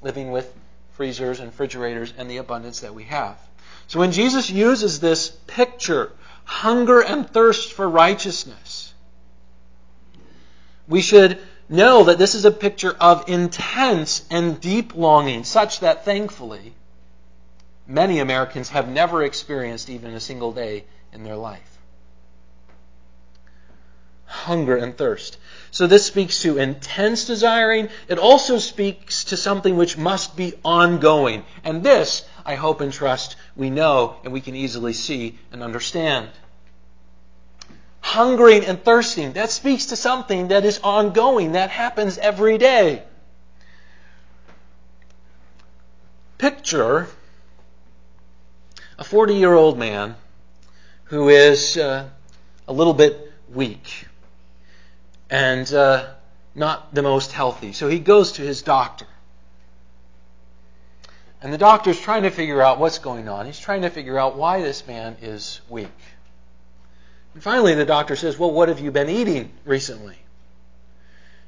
living 0.02 0.32
with 0.32 0.52
freezers 0.94 1.38
and 1.38 1.48
refrigerators 1.48 2.12
and 2.16 2.30
the 2.30 2.38
abundance 2.38 2.80
that 2.80 2.94
we 2.94 3.04
have. 3.04 3.36
So 3.86 3.98
when 3.98 4.12
Jesus 4.12 4.50
uses 4.50 5.00
this 5.00 5.30
picture, 5.46 6.12
hunger 6.44 7.00
and 7.00 7.28
thirst 7.28 7.74
for 7.74 7.88
righteousness, 7.88 8.79
we 10.90 11.00
should 11.00 11.38
know 11.68 12.04
that 12.04 12.18
this 12.18 12.34
is 12.34 12.44
a 12.44 12.50
picture 12.50 12.94
of 13.00 13.28
intense 13.28 14.26
and 14.28 14.60
deep 14.60 14.94
longing, 14.94 15.44
such 15.44 15.80
that 15.80 16.04
thankfully, 16.04 16.74
many 17.86 18.18
Americans 18.18 18.70
have 18.70 18.88
never 18.88 19.22
experienced 19.22 19.88
even 19.88 20.12
a 20.12 20.20
single 20.20 20.52
day 20.52 20.84
in 21.12 21.22
their 21.22 21.36
life. 21.36 21.78
Hunger 24.26 24.76
and 24.76 24.96
thirst. 24.96 25.38
So 25.70 25.86
this 25.86 26.06
speaks 26.06 26.42
to 26.42 26.58
intense 26.58 27.24
desiring. 27.24 27.88
It 28.08 28.18
also 28.18 28.58
speaks 28.58 29.24
to 29.24 29.36
something 29.36 29.76
which 29.76 29.96
must 29.96 30.36
be 30.36 30.54
ongoing. 30.64 31.44
And 31.62 31.82
this, 31.84 32.24
I 32.44 32.56
hope 32.56 32.80
and 32.80 32.92
trust, 32.92 33.36
we 33.54 33.70
know 33.70 34.16
and 34.24 34.32
we 34.32 34.40
can 34.40 34.56
easily 34.56 34.92
see 34.92 35.38
and 35.52 35.62
understand 35.62 36.30
hungering 38.10 38.64
and 38.64 38.82
thirsting. 38.82 39.34
That 39.34 39.50
speaks 39.50 39.86
to 39.86 39.96
something 39.96 40.48
that 40.48 40.64
is 40.64 40.80
ongoing, 40.82 41.52
that 41.52 41.70
happens 41.70 42.18
every 42.18 42.58
day. 42.58 43.04
Picture 46.38 47.06
a 48.98 49.04
40 49.04 49.34
year 49.34 49.54
old 49.54 49.78
man 49.78 50.16
who 51.04 51.28
is 51.28 51.76
uh, 51.76 52.08
a 52.66 52.72
little 52.72 52.94
bit 52.94 53.32
weak 53.52 54.06
and 55.30 55.72
uh, 55.72 56.08
not 56.54 56.92
the 56.92 57.02
most 57.02 57.30
healthy. 57.30 57.72
So 57.72 57.88
he 57.88 58.00
goes 58.00 58.32
to 58.32 58.42
his 58.42 58.62
doctor. 58.62 59.06
And 61.42 61.52
the 61.52 61.58
doctor's 61.58 62.00
trying 62.00 62.24
to 62.24 62.30
figure 62.30 62.60
out 62.60 62.80
what's 62.80 62.98
going 62.98 63.28
on. 63.28 63.46
He's 63.46 63.60
trying 63.60 63.82
to 63.82 63.90
figure 63.90 64.18
out 64.18 64.36
why 64.36 64.62
this 64.62 64.86
man 64.86 65.16
is 65.22 65.60
weak. 65.68 65.88
And 67.34 67.42
finally, 67.42 67.74
the 67.74 67.84
doctor 67.84 68.16
says, 68.16 68.38
Well, 68.38 68.50
what 68.50 68.68
have 68.68 68.80
you 68.80 68.90
been 68.90 69.08
eating 69.08 69.50
recently? 69.64 70.16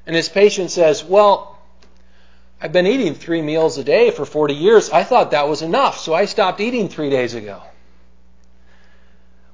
And 0.05 0.15
his 0.15 0.29
patient 0.29 0.71
says, 0.71 1.03
Well, 1.03 1.57
I've 2.61 2.71
been 2.71 2.87
eating 2.87 3.13
three 3.13 3.41
meals 3.41 3.77
a 3.77 3.83
day 3.83 4.11
for 4.11 4.25
40 4.25 4.53
years. 4.53 4.89
I 4.89 5.03
thought 5.03 5.31
that 5.31 5.49
was 5.49 5.61
enough, 5.61 5.99
so 5.99 6.13
I 6.13 6.25
stopped 6.25 6.61
eating 6.61 6.87
three 6.87 7.09
days 7.09 7.33
ago. 7.33 7.61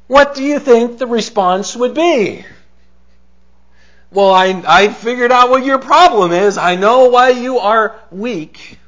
what 0.08 0.36
do 0.36 0.44
you 0.44 0.60
think 0.60 1.00
the 1.00 1.08
response 1.08 1.76
would 1.76 1.96
be? 1.96 2.46
Well, 4.12 4.32
I, 4.32 4.64
I 4.68 4.88
figured 4.90 5.32
out 5.32 5.50
what 5.50 5.64
your 5.64 5.78
problem 5.78 6.32
is. 6.32 6.58
I 6.58 6.76
know 6.76 7.10
why 7.10 7.30
you 7.30 7.60
are 7.60 8.00
weak. 8.12 8.80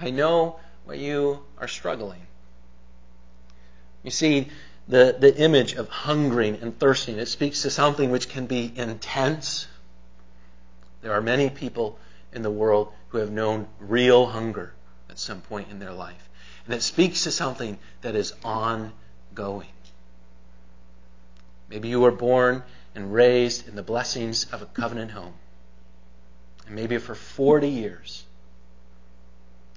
I 0.00 0.10
know 0.10 0.60
why 0.84 0.94
you 0.94 1.40
are 1.58 1.68
struggling. 1.68 2.20
You 4.02 4.10
see, 4.10 4.48
the, 4.88 5.16
the 5.18 5.36
image 5.36 5.74
of 5.74 5.88
hungering 5.88 6.58
and 6.62 6.78
thirsting, 6.78 7.18
it 7.18 7.26
speaks 7.26 7.62
to 7.62 7.70
something 7.70 8.10
which 8.10 8.28
can 8.28 8.46
be 8.46 8.72
intense. 8.74 9.66
There 11.02 11.12
are 11.12 11.20
many 11.20 11.50
people 11.50 11.98
in 12.32 12.42
the 12.42 12.50
world 12.50 12.92
who 13.08 13.18
have 13.18 13.30
known 13.30 13.68
real 13.78 14.26
hunger 14.26 14.72
at 15.10 15.18
some 15.18 15.42
point 15.42 15.70
in 15.70 15.78
their 15.78 15.92
life. 15.92 16.28
And 16.64 16.74
it 16.74 16.82
speaks 16.82 17.24
to 17.24 17.30
something 17.30 17.78
that 18.00 18.14
is 18.14 18.32
ongoing. 18.42 19.68
Maybe 21.68 21.88
you 21.88 22.00
were 22.00 22.10
born 22.10 22.62
and 22.94 23.12
raised 23.12 23.68
in 23.68 23.74
the 23.74 23.82
blessings 23.82 24.46
of 24.52 24.62
a 24.62 24.66
covenant 24.66 25.10
home. 25.10 25.34
And 26.66 26.74
maybe 26.74 26.96
for 26.98 27.14
40 27.14 27.68
years, 27.68 28.24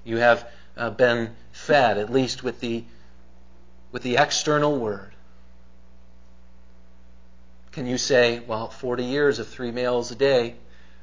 you 0.04 0.16
have 0.18 0.46
uh, 0.76 0.90
been 0.90 1.36
fed, 1.52 1.98
at 1.98 2.10
least 2.10 2.42
with 2.42 2.60
the, 2.60 2.84
with 3.92 4.02
the 4.02 4.16
external 4.16 4.78
word. 4.78 5.14
Can 7.70 7.86
you 7.86 7.98
say, 7.98 8.40
well, 8.40 8.68
40 8.68 9.04
years 9.04 9.38
of 9.38 9.48
three 9.48 9.70
meals 9.70 10.10
a 10.10 10.14
day, 10.14 10.56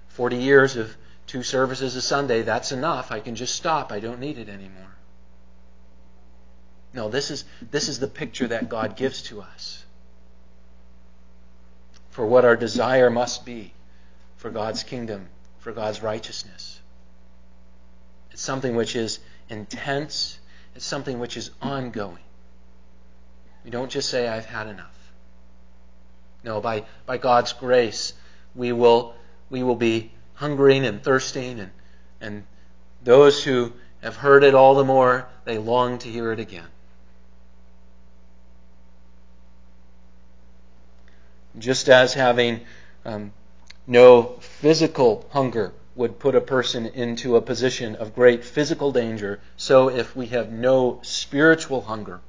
40 0.10 0.38
years 0.38 0.75
of 0.75 0.96
two 1.25 1.43
services 1.43 1.96
a 1.96 2.01
Sunday, 2.01 2.41
that's 2.41 2.72
enough. 2.72 3.12
I 3.12 3.19
can 3.19 3.36
just 3.36 3.55
stop. 3.55 3.91
I 3.91 4.00
don't 4.00 4.19
need 4.19 4.38
it 4.38 4.50
anymore. 4.50 4.96
No, 6.93 7.10
this 7.10 7.29
is, 7.31 7.46
this 7.72 7.88
is 7.88 8.00
the 8.00 8.08
picture 8.08 8.48
that 8.48 8.67
God 8.67 8.96
gives 8.96 9.22
to 9.24 9.41
us 9.41 9.86
for 12.10 12.25
what 12.25 12.46
our 12.46 12.55
desire 12.55 13.10
must 13.10 13.46
be 13.46 13.74
for 14.38 14.50
God's 14.50 14.84
kingdom, 14.84 15.27
for 15.60 15.72
God's 15.72 16.01
righteousness. 16.01 16.79
It's 18.31 18.41
something 18.41 18.75
which 18.75 18.96
is 18.96 19.19
intense, 19.50 20.39
it's 20.75 20.86
something 20.86 21.19
which 21.19 21.38
is 21.38 21.51
ongoing. 21.62 22.24
We 23.63 23.71
don't 23.71 23.91
just 23.91 24.09
say, 24.09 24.27
I've 24.27 24.45
had 24.45 24.67
enough. 24.67 25.11
No, 26.43 26.61
by, 26.61 26.85
by 27.05 27.17
God's 27.17 27.53
grace, 27.53 28.13
we 28.55 28.71
will, 28.71 29.13
we 29.49 29.63
will 29.63 29.75
be 29.75 30.11
hungering 30.35 30.85
and 30.85 31.03
thirsting, 31.03 31.59
and, 31.59 31.71
and 32.21 32.43
those 33.03 33.43
who 33.43 33.73
have 34.01 34.15
heard 34.15 34.43
it 34.43 34.55
all 34.55 34.75
the 34.75 34.85
more, 34.85 35.27
they 35.43 35.57
long 35.57 35.97
to 35.99 36.09
hear 36.09 36.31
it 36.31 36.39
again. 36.39 36.67
Just 41.57 41.89
as 41.89 42.13
having 42.13 42.61
um, 43.03 43.33
no 43.85 44.37
physical 44.39 45.27
hunger 45.31 45.73
would 45.95 46.19
put 46.19 46.35
a 46.35 46.41
person 46.41 46.85
into 46.85 47.35
a 47.35 47.41
position 47.41 47.95
of 47.95 48.15
great 48.15 48.45
physical 48.45 48.93
danger, 48.93 49.41
so 49.57 49.89
if 49.89 50.15
we 50.15 50.27
have 50.27 50.49
no 50.49 50.99
spiritual 51.01 51.81
hunger, 51.81 52.21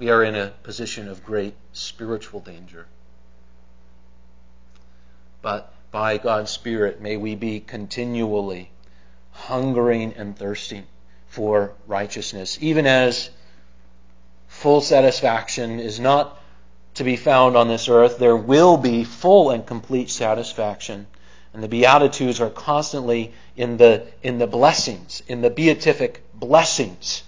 we 0.00 0.08
are 0.08 0.24
in 0.24 0.34
a 0.34 0.46
position 0.62 1.08
of 1.08 1.22
great 1.22 1.54
spiritual 1.74 2.40
danger. 2.40 2.86
But 5.42 5.72
by 5.90 6.16
God's 6.16 6.50
Spirit, 6.50 7.02
may 7.02 7.18
we 7.18 7.34
be 7.34 7.60
continually 7.60 8.70
hungering 9.30 10.14
and 10.14 10.36
thirsting 10.36 10.86
for 11.28 11.74
righteousness, 11.86 12.56
even 12.62 12.86
as 12.86 13.28
full 14.48 14.80
satisfaction 14.80 15.78
is 15.78 16.00
not 16.00 16.40
to 16.94 17.04
be 17.04 17.16
found 17.16 17.54
on 17.54 17.68
this 17.68 17.88
earth, 17.88 18.18
there 18.18 18.36
will 18.36 18.78
be 18.78 19.04
full 19.04 19.50
and 19.50 19.66
complete 19.66 20.08
satisfaction. 20.08 21.06
And 21.52 21.62
the 21.62 21.68
Beatitudes 21.68 22.40
are 22.40 22.50
constantly 22.50 23.34
in 23.54 23.76
the, 23.76 24.06
in 24.22 24.38
the 24.38 24.46
blessings, 24.46 25.22
in 25.28 25.42
the 25.42 25.50
beatific 25.50 26.22
blessings. 26.34 27.22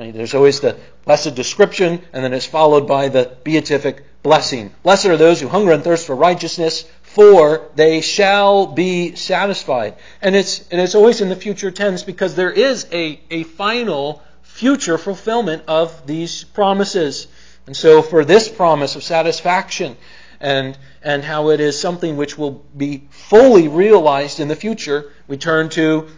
Right? 0.00 0.14
There's 0.14 0.32
always 0.32 0.60
the 0.60 0.78
blessed 1.04 1.34
description, 1.34 2.00
and 2.14 2.24
then 2.24 2.32
it's 2.32 2.46
followed 2.46 2.88
by 2.88 3.08
the 3.08 3.36
beatific 3.44 4.02
blessing. 4.22 4.72
Blessed 4.82 5.04
are 5.04 5.18
those 5.18 5.42
who 5.42 5.48
hunger 5.48 5.72
and 5.72 5.84
thirst 5.84 6.06
for 6.06 6.16
righteousness, 6.16 6.86
for 7.02 7.68
they 7.74 8.00
shall 8.00 8.66
be 8.66 9.14
satisfied. 9.14 9.96
And 10.22 10.34
it's, 10.34 10.66
and 10.70 10.80
it's 10.80 10.94
always 10.94 11.20
in 11.20 11.28
the 11.28 11.36
future 11.36 11.70
tense 11.70 12.02
because 12.02 12.34
there 12.34 12.50
is 12.50 12.86
a, 12.90 13.20
a 13.30 13.42
final 13.42 14.22
future 14.40 14.96
fulfillment 14.96 15.64
of 15.68 16.06
these 16.06 16.44
promises. 16.44 17.26
And 17.66 17.76
so, 17.76 18.00
for 18.00 18.24
this 18.24 18.48
promise 18.48 18.96
of 18.96 19.02
satisfaction 19.02 19.98
and, 20.40 20.78
and 21.02 21.22
how 21.22 21.50
it 21.50 21.60
is 21.60 21.78
something 21.78 22.16
which 22.16 22.38
will 22.38 22.64
be 22.74 23.06
fully 23.10 23.68
realized 23.68 24.40
in 24.40 24.48
the 24.48 24.56
future, 24.56 25.12
we 25.28 25.36
turn 25.36 25.68
to 25.70 26.08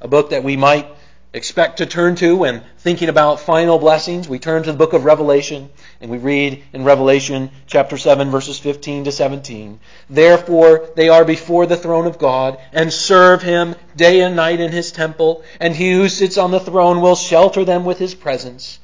a 0.00 0.06
book 0.06 0.30
that 0.30 0.44
we 0.44 0.56
might 0.56 0.86
expect 1.34 1.78
to 1.78 1.86
turn 1.86 2.14
to 2.14 2.36
when 2.36 2.62
thinking 2.78 3.08
about 3.08 3.40
final 3.40 3.78
blessings. 3.78 4.28
We 4.28 4.38
turn 4.38 4.64
to 4.64 4.72
the 4.72 4.76
book 4.76 4.92
of 4.92 5.06
Revelation 5.06 5.70
and 6.00 6.10
we 6.10 6.18
read 6.18 6.62
in 6.74 6.84
Revelation 6.84 7.50
chapter 7.66 7.96
7 7.96 8.30
verses 8.30 8.58
15 8.58 9.04
to 9.04 9.12
17. 9.12 9.80
Therefore 10.10 10.90
they 10.94 11.08
are 11.08 11.24
before 11.24 11.64
the 11.64 11.76
throne 11.76 12.06
of 12.06 12.18
God 12.18 12.58
and 12.72 12.92
serve 12.92 13.42
him 13.42 13.74
day 13.96 14.20
and 14.20 14.36
night 14.36 14.60
in 14.60 14.72
his 14.72 14.92
temple, 14.92 15.42
and 15.58 15.74
he 15.74 15.92
who 15.92 16.08
sits 16.08 16.36
on 16.36 16.50
the 16.50 16.60
throne 16.60 17.00
will 17.00 17.16
shelter 17.16 17.64
them 17.64 17.84
with 17.84 17.98
his 17.98 18.14
presence. 18.14 18.78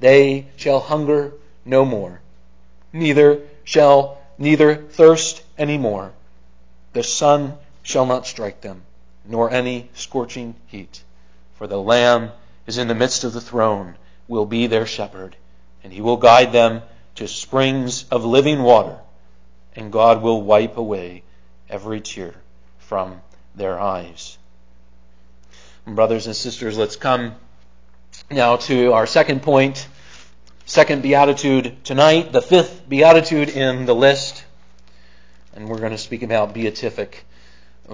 They 0.00 0.46
shall 0.56 0.80
hunger 0.80 1.34
no 1.64 1.84
more, 1.84 2.20
neither 2.92 3.40
shall 3.64 4.18
neither 4.38 4.74
thirst 4.76 5.42
any 5.58 5.76
more. 5.76 6.12
The 6.94 7.02
sun 7.02 7.54
shall 7.82 8.06
not 8.06 8.26
strike 8.26 8.62
them, 8.62 8.82
nor 9.26 9.50
any 9.50 9.90
scorching 9.94 10.54
heat. 10.66 11.02
For 11.62 11.68
the 11.68 11.80
Lamb 11.80 12.32
is 12.66 12.76
in 12.76 12.88
the 12.88 12.94
midst 12.96 13.22
of 13.22 13.32
the 13.32 13.40
throne, 13.40 13.94
will 14.26 14.46
be 14.46 14.66
their 14.66 14.84
shepherd, 14.84 15.36
and 15.84 15.92
he 15.92 16.00
will 16.00 16.16
guide 16.16 16.50
them 16.50 16.82
to 17.14 17.28
springs 17.28 18.04
of 18.10 18.24
living 18.24 18.64
water, 18.64 18.98
and 19.76 19.92
God 19.92 20.22
will 20.22 20.42
wipe 20.42 20.76
away 20.76 21.22
every 21.68 22.00
tear 22.00 22.34
from 22.78 23.22
their 23.54 23.78
eyes. 23.78 24.38
Brothers 25.86 26.26
and 26.26 26.34
sisters, 26.34 26.76
let's 26.76 26.96
come 26.96 27.36
now 28.28 28.56
to 28.56 28.92
our 28.92 29.06
second 29.06 29.44
point 29.44 29.86
second 30.66 31.00
beatitude 31.00 31.84
tonight, 31.84 32.32
the 32.32 32.42
fifth 32.42 32.88
beatitude 32.88 33.50
in 33.50 33.86
the 33.86 33.94
list, 33.94 34.44
and 35.54 35.68
we're 35.68 35.78
going 35.78 35.92
to 35.92 35.96
speak 35.96 36.24
about 36.24 36.54
beatific 36.54 37.24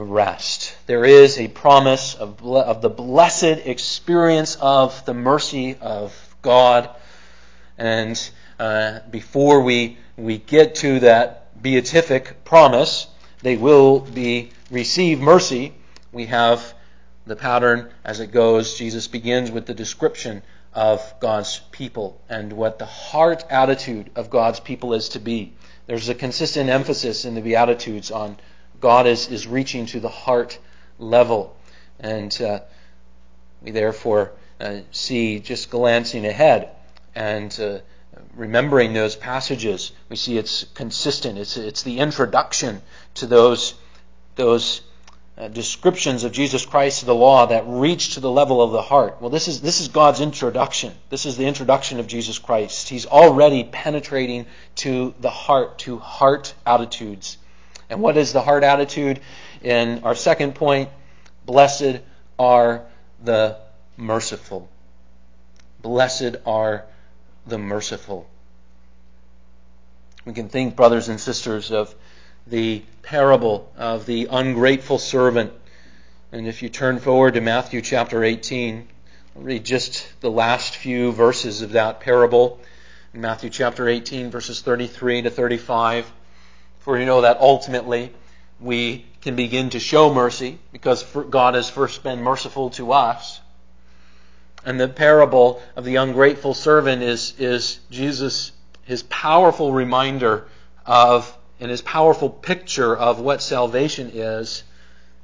rest. 0.03 0.77
There 0.87 1.05
is 1.05 1.39
a 1.39 1.49
promise 1.49 2.15
of, 2.15 2.45
of 2.45 2.83
the 2.83 2.89
blessed 2.89 3.67
experience 3.67 4.57
of 4.61 5.05
the 5.05 5.15
mercy 5.15 5.77
of 5.81 6.37
God, 6.43 6.91
and 7.77 8.31
uh, 8.59 9.01
before 9.11 9.63
we 9.63 9.99
we 10.17 10.39
get 10.39 10.75
to 10.77 11.01
that 11.01 11.63
beatific 11.63 12.45
promise, 12.45 13.07
they 13.43 13.57
will 13.57 14.01
be 14.01 14.51
receive 14.71 15.21
mercy. 15.21 15.75
We 16.13 16.27
have 16.27 16.75
the 17.27 17.37
pattern 17.37 17.91
as 18.05 18.21
it 18.21 18.33
goes. 18.33 18.77
Jesus 18.77 19.07
begins 19.07 19.51
with 19.51 19.67
the 19.67 19.75
description 19.75 20.43
of 20.75 21.15
God's 21.21 21.61
people 21.71 22.21
and 22.29 22.53
what 22.53 22.79
the 22.79 22.87
heart 22.87 23.45
attitude 23.49 24.11
of 24.17 24.31
God's 24.31 24.61
people 24.61 24.95
is 24.95 25.11
to 25.11 25.19
be. 25.19 25.53
There's 25.87 26.09
a 26.09 26.15
consistent 26.15 26.69
emphasis 26.69 27.25
in 27.25 27.35
the 27.35 27.41
Beatitudes 27.41 28.11
on 28.11 28.37
God 28.81 29.07
is, 29.07 29.29
is 29.29 29.47
reaching 29.47 29.87
to 29.87 30.01
the 30.01 30.09
heart 30.09 30.59
level. 30.99 31.57
And 32.01 32.37
uh, 32.41 32.61
we 33.63 33.71
therefore 33.71 34.33
uh, 34.61 34.79
see, 34.91 35.41
just 35.41 35.71
glancing 35.71 36.27
ahead 36.27 36.71
and 37.15 37.59
uh, 37.61 37.79
remembering 38.35 38.93
those 38.93 39.17
passages, 39.17 39.93
we 40.09 40.17
see 40.17 40.39
it's 40.39 40.65
consistent. 40.75 41.39
It's, 41.39 41.57
it's 41.57 41.83
the 41.83 41.99
introduction 41.99 42.81
to 43.15 43.27
those, 43.27 43.75
those 44.37 44.83
uh, 45.37 45.49
descriptions 45.49 46.25
of 46.25 46.33
Jesus 46.33 46.65
Christ 46.67 47.01
to 47.01 47.07
the 47.07 47.15
law 47.15 47.47
that 47.47 47.65
reach 47.67 48.15
to 48.15 48.21
the 48.21 48.31
level 48.31 48.63
of 48.63 48.73
the 48.73 48.83
heart. 48.83 49.21
Well, 49.21 49.31
this 49.31 49.49
is, 49.49 49.61
this 49.61 49.81
is 49.81 49.89
God's 49.89 50.21
introduction. 50.21 50.95
This 51.11 51.27
is 51.27 51.37
the 51.37 51.47
introduction 51.47 52.01
of 52.01 52.07
Jesus 52.07 52.39
Christ. 52.39 52.89
He's 52.89 53.07
already 53.07 53.65
penetrating 53.65 54.47
to 54.77 55.15
the 55.21 55.31
heart, 55.31 55.79
to 55.81 55.99
heart 55.99 56.55
attitudes. 56.67 57.39
And 57.91 58.01
what 58.01 58.17
is 58.17 58.33
the 58.33 58.43
heart 58.43 58.65
attitude? 58.65 59.21
In 59.63 60.05
our 60.05 60.15
second 60.15 60.55
point, 60.55 60.91
blessed 61.47 62.01
are 62.39 62.83
the 63.23 63.59
merciful. 63.97 64.69
Blessed 65.81 66.37
are 66.47 66.85
the 67.47 67.59
merciful. 67.59 68.29
We 70.25 70.35
can 70.35 70.49
think, 70.49 70.77
brothers 70.77 71.09
and 71.09 71.19
sisters, 71.19 71.71
of 71.71 71.95
the 72.47 72.83
parable 73.03 73.73
of 73.77 74.07
the 74.07 74.29
ungrateful 74.31 74.99
servant. 74.99 75.53
And 76.33 76.47
if 76.47 76.63
you 76.63 76.69
turn 76.69 76.99
forward 76.99 77.35
to 77.35 77.41
Matthew 77.41 77.81
chapter 77.81 78.23
18, 78.23 78.87
I'll 79.35 79.43
read 79.43 79.65
just 79.65 80.07
the 80.21 80.31
last 80.31 80.77
few 80.77 81.13
verses 81.13 81.63
of 81.63 81.73
that 81.73 82.01
parable. 82.01 82.61
in 83.15 83.23
Matthew 83.23 83.49
chapter 83.49 83.89
18, 83.89 84.31
verses 84.31 84.61
33 84.61 85.23
to 85.23 85.31
35. 85.31 86.13
For 86.89 86.99
you 86.99 87.05
know 87.05 87.21
that 87.21 87.39
ultimately 87.39 88.15
we 88.59 89.05
can 89.21 89.37
begin 89.37 89.69
to 89.69 89.79
show 89.79 90.11
mercy 90.15 90.59
because 90.73 91.03
God 91.29 91.55
has 91.55 91.69
first 91.69 92.03
been 92.03 92.23
merciful 92.23 92.71
to 92.71 92.93
us. 92.93 93.43
And 94.65 94.81
the 94.81 94.89
parable 94.89 95.61
of 95.77 95.85
the 95.85 95.97
ungrateful 95.97 96.55
servant 96.55 97.03
is, 97.03 97.35
is 97.39 97.81
Jesus, 97.91 98.53
his 98.85 99.03
powerful 99.03 99.71
reminder 99.71 100.49
of, 100.87 101.37
and 101.61 101.71
his 101.71 101.83
powerful 101.83 102.31
picture 102.31 102.97
of 102.97 103.21
what 103.21 103.43
salvation 103.43 104.11
is 104.15 104.63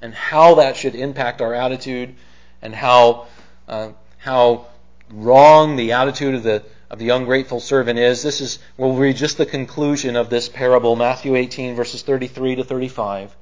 and 0.03 0.13
how 0.13 0.57
that 0.57 0.77
should 0.77 0.95
impact 0.95 1.41
our 1.41 1.55
attitude 1.55 2.15
and 2.61 2.75
how, 2.75 3.27
uh, 3.69 3.89
how 4.19 4.67
wrong 5.09 5.77
the 5.77 5.93
attitude 5.93 6.35
of 6.35 6.43
the, 6.43 6.63
of 6.95 7.01
the 7.01 7.09
ungrateful 7.09 7.59
servant 7.59 7.99
is. 7.99 8.23
This 8.23 8.41
is, 8.41 8.61
we'll 8.77 8.95
read 8.95 9.17
just 9.17 9.37
the 9.37 9.45
conclusion 9.45 10.15
of 10.15 10.31
this 10.31 10.49
parable, 10.49 10.95
Matthew 10.95 11.35
18, 11.35 11.75
verses 11.75 12.03
33 12.03 12.55
to 12.55 12.63
35. 12.63 13.35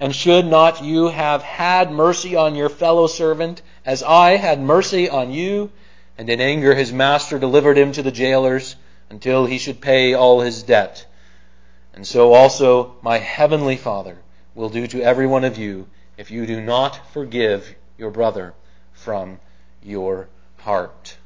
And 0.00 0.16
should 0.16 0.46
not 0.46 0.82
you 0.82 1.08
have 1.08 1.42
had 1.42 1.92
mercy 1.92 2.34
on 2.34 2.54
your 2.54 2.70
fellow 2.70 3.06
servant, 3.06 3.60
as 3.84 4.02
I 4.02 4.36
had 4.36 4.58
mercy 4.58 5.10
on 5.10 5.30
you? 5.30 5.70
And 6.16 6.30
in 6.30 6.40
anger 6.40 6.74
his 6.74 6.94
master 6.94 7.38
delivered 7.38 7.76
him 7.76 7.92
to 7.92 8.02
the 8.02 8.10
jailers 8.10 8.74
until 9.10 9.44
he 9.44 9.58
should 9.58 9.82
pay 9.82 10.14
all 10.14 10.40
his 10.40 10.62
debt. 10.62 11.04
And 11.92 12.06
so 12.06 12.32
also 12.32 12.96
my 13.02 13.18
heavenly 13.18 13.76
Father 13.76 14.16
will 14.54 14.70
do 14.70 14.86
to 14.86 15.02
every 15.02 15.26
one 15.26 15.44
of 15.44 15.58
you 15.58 15.88
if 16.16 16.30
you 16.30 16.46
do 16.46 16.58
not 16.58 17.12
forgive 17.12 17.74
your 17.98 18.10
brother 18.10 18.54
from 18.94 19.40
your 19.82 20.28
heart. 20.56 21.18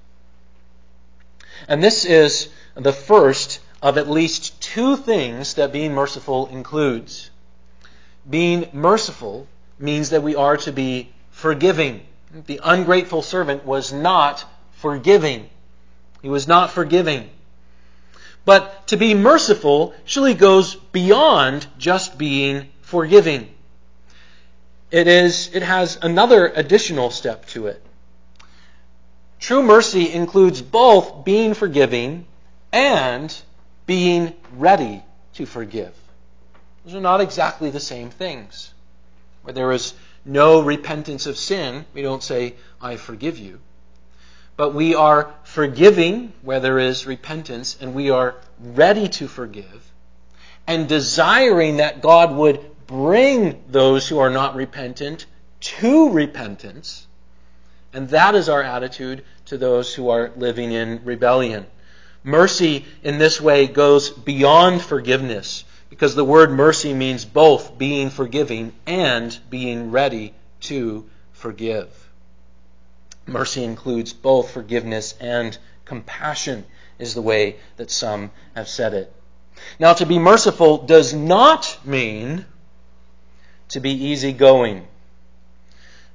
And 1.67 1.83
this 1.83 2.05
is 2.05 2.49
the 2.75 2.93
first 2.93 3.61
of 3.83 3.99
at 3.99 4.09
least 4.09 4.61
two 4.61 4.97
things 4.97 5.55
that 5.55 5.73
being 5.73 5.93
merciful 5.93 6.47
includes. 6.49 7.31
Being 8.29 8.69
merciful 8.73 9.47
means 9.79 10.11
that 10.11 10.23
we 10.23 10.35
are 10.35 10.57
to 10.59 10.73
be 10.73 11.13
forgiving. 11.31 12.03
The 12.47 12.61
ungrateful 12.63 13.23
servant 13.23 13.65
was 13.65 13.93
not 13.93 14.45
forgiving. 14.73 15.49
He 16.23 16.29
was 16.29 16.47
not 16.47 16.71
forgiving. 16.71 17.31
But 18.45 18.89
to 18.89 18.97
be 18.97 19.15
merciful 19.15 19.95
surely 20.05 20.35
goes 20.35 20.75
beyond 20.75 21.67
just 21.79 22.19
being 22.19 22.69
forgiving. 22.83 23.55
It 24.91 25.07
is, 25.07 25.51
it 25.55 25.63
has 25.63 25.99
another 26.01 26.47
additional 26.47 27.11
step 27.11 27.47
to 27.49 27.67
it. 27.67 27.83
True 29.41 29.63
mercy 29.63 30.13
includes 30.13 30.63
both 30.63 31.25
being 31.25 31.55
forgiving 31.55 32.27
and 32.73 33.35
being 33.87 34.35
ready 34.57 35.03
to 35.35 35.47
forgive. 35.47 35.95
Those 36.85 36.95
are 36.95 37.01
not 37.01 37.21
exactly 37.21 37.71
the 37.71 37.81
same 37.81 38.11
things. 38.11 38.73
Where 39.43 39.55
there 39.55 39.73
is 39.73 39.95
no 40.25 40.61
repentance 40.61 41.27
of 41.27 41.37
sin, 41.37 41.87
we 41.95 42.03
don't 42.03 42.23
say, 42.23 42.55
I 42.81 42.97
forgive 42.97 43.39
you. 43.39 43.61
But 44.57 44.75
we 44.75 44.95
are 44.95 45.33
forgiving 45.45 46.33
where 46.43 46.61
there 46.61 46.79
is 46.79 47.07
repentance, 47.07 47.79
and 47.81 47.95
we 47.95 48.11
are 48.11 48.35
ready 48.59 49.09
to 49.09 49.29
forgive, 49.29 49.93
and 50.67 50.89
desiring 50.89 51.79
that 51.79 52.03
God 52.03 52.35
would 52.35 52.87
bring 52.87 53.63
those 53.69 54.09
who 54.09 54.19
are 54.19 54.31
not 54.31 54.57
repentant 54.57 55.27
to 55.61 56.11
repentance. 56.11 57.07
And 57.93 58.09
that 58.11 58.35
is 58.35 58.49
our 58.49 58.63
attitude 58.63 59.25
to 59.47 59.57
those 59.57 59.95
who 59.95 60.11
are 60.11 60.31
living 60.37 60.73
in 60.73 61.05
rebellion. 61.05 61.67
Mercy 62.23 62.85
in 63.03 63.19
this 63.19 63.41
way 63.41 63.67
goes 63.67 64.11
beyond 64.11 64.83
forgiveness 64.83 65.65
because 65.89 66.15
the 66.15 66.25
word 66.25 66.51
mercy 66.51 66.93
means 66.93 67.25
both 67.25 67.79
being 67.79 68.11
forgiving 68.11 68.73
and 68.87 69.39
being 69.49 69.91
ready 69.91 70.35
to 70.61 71.09
forgive. 71.33 72.11
Mercy 73.27 73.65
includes 73.65 74.13
both 74.13 74.51
forgiveness 74.51 75.15
and 75.21 75.57
compassion, 75.85 76.65
is 76.99 77.15
the 77.15 77.23
way 77.23 77.57
that 77.77 77.91
some 77.91 78.31
have 78.55 78.69
said 78.69 78.95
it. 78.95 79.13
Now, 79.79 79.93
to 79.95 80.07
be 80.07 80.19
merciful 80.19 80.79
does 80.79 81.15
not 81.15 81.79
mean 81.85 82.45
to 83.69 83.81
be 83.81 83.91
easygoing. 83.91 84.87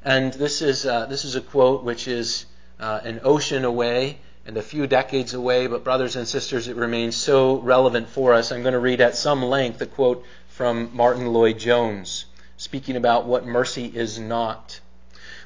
And 0.05 0.33
this 0.33 0.61
is, 0.61 0.85
uh, 0.85 1.05
this 1.05 1.23
is 1.23 1.35
a 1.35 1.41
quote 1.41 1.83
which 1.83 2.07
is 2.07 2.45
uh, 2.79 2.99
an 3.03 3.21
ocean 3.23 3.63
away 3.63 4.17
and 4.45 4.57
a 4.57 4.61
few 4.61 4.85
decades 4.85 5.33
away, 5.33 5.67
but 5.67 5.85
brothers 5.85 6.17
and 6.17 6.27
sisters, 6.27 6.67
it 6.67 6.75
remains 6.75 7.15
so 7.15 7.59
relevant 7.59 8.09
for 8.09 8.33
us. 8.33 8.51
I'm 8.51 8.63
going 8.63 8.73
to 8.73 8.79
read 8.79 8.99
at 8.99 9.15
some 9.15 9.41
length 9.41 9.79
a 9.81 9.85
quote 9.85 10.25
from 10.49 10.89
Martyn 10.93 11.27
Lloyd-Jones, 11.27 12.25
speaking 12.57 12.97
about 12.97 13.25
what 13.25 13.45
mercy 13.45 13.85
is 13.85 14.19
not. 14.19 14.81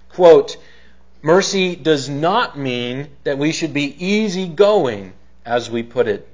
Quote, 0.09 0.57
Mercy 1.21 1.75
does 1.75 2.09
not 2.09 2.57
mean 2.57 3.09
that 3.23 3.37
we 3.37 3.51
should 3.51 3.73
be 3.73 3.95
easygoing, 4.03 5.13
as 5.45 5.69
we 5.69 5.83
put 5.83 6.07
it. 6.07 6.27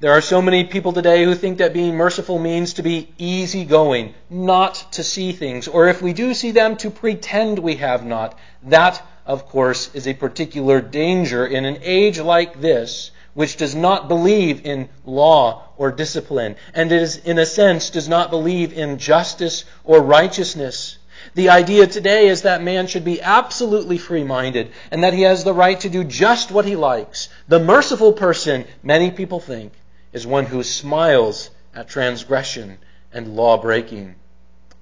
There 0.00 0.12
are 0.12 0.20
so 0.20 0.42
many 0.42 0.64
people 0.64 0.92
today 0.92 1.24
who 1.24 1.34
think 1.34 1.58
that 1.58 1.72
being 1.72 1.96
merciful 1.96 2.38
means 2.38 2.74
to 2.74 2.82
be 2.82 3.08
easygoing, 3.16 4.14
not 4.28 4.92
to 4.92 5.02
see 5.02 5.32
things, 5.32 5.66
or 5.68 5.88
if 5.88 6.02
we 6.02 6.12
do 6.12 6.34
see 6.34 6.50
them, 6.50 6.76
to 6.78 6.90
pretend 6.90 7.58
we 7.58 7.76
have 7.76 8.04
not. 8.04 8.38
That 8.64 9.02
of 9.26 9.48
course, 9.48 9.90
is 9.94 10.06
a 10.06 10.14
particular 10.14 10.80
danger 10.80 11.46
in 11.46 11.64
an 11.64 11.78
age 11.80 12.20
like 12.20 12.60
this, 12.60 13.10
which 13.32 13.56
does 13.56 13.74
not 13.74 14.06
believe 14.06 14.66
in 14.66 14.88
law 15.06 15.62
or 15.78 15.90
discipline, 15.90 16.56
and 16.74 16.92
is, 16.92 17.16
in 17.16 17.38
a 17.38 17.46
sense, 17.46 17.90
does 17.90 18.08
not 18.08 18.30
believe 18.30 18.72
in 18.72 18.98
justice 18.98 19.64
or 19.82 20.02
righteousness. 20.02 20.98
The 21.34 21.48
idea 21.48 21.86
today 21.86 22.28
is 22.28 22.42
that 22.42 22.62
man 22.62 22.86
should 22.86 23.04
be 23.04 23.22
absolutely 23.22 23.96
free 23.96 24.24
minded 24.24 24.70
and 24.90 25.02
that 25.02 25.14
he 25.14 25.22
has 25.22 25.42
the 25.42 25.54
right 25.54 25.80
to 25.80 25.88
do 25.88 26.04
just 26.04 26.50
what 26.50 26.66
he 26.66 26.76
likes. 26.76 27.30
The 27.48 27.58
merciful 27.58 28.12
person, 28.12 28.66
many 28.82 29.10
people 29.10 29.40
think, 29.40 29.72
is 30.14 30.26
one 30.26 30.46
who 30.46 30.62
smiles 30.62 31.50
at 31.74 31.88
transgression 31.88 32.78
and 33.12 33.36
law 33.36 33.58
breaking. 33.60 34.14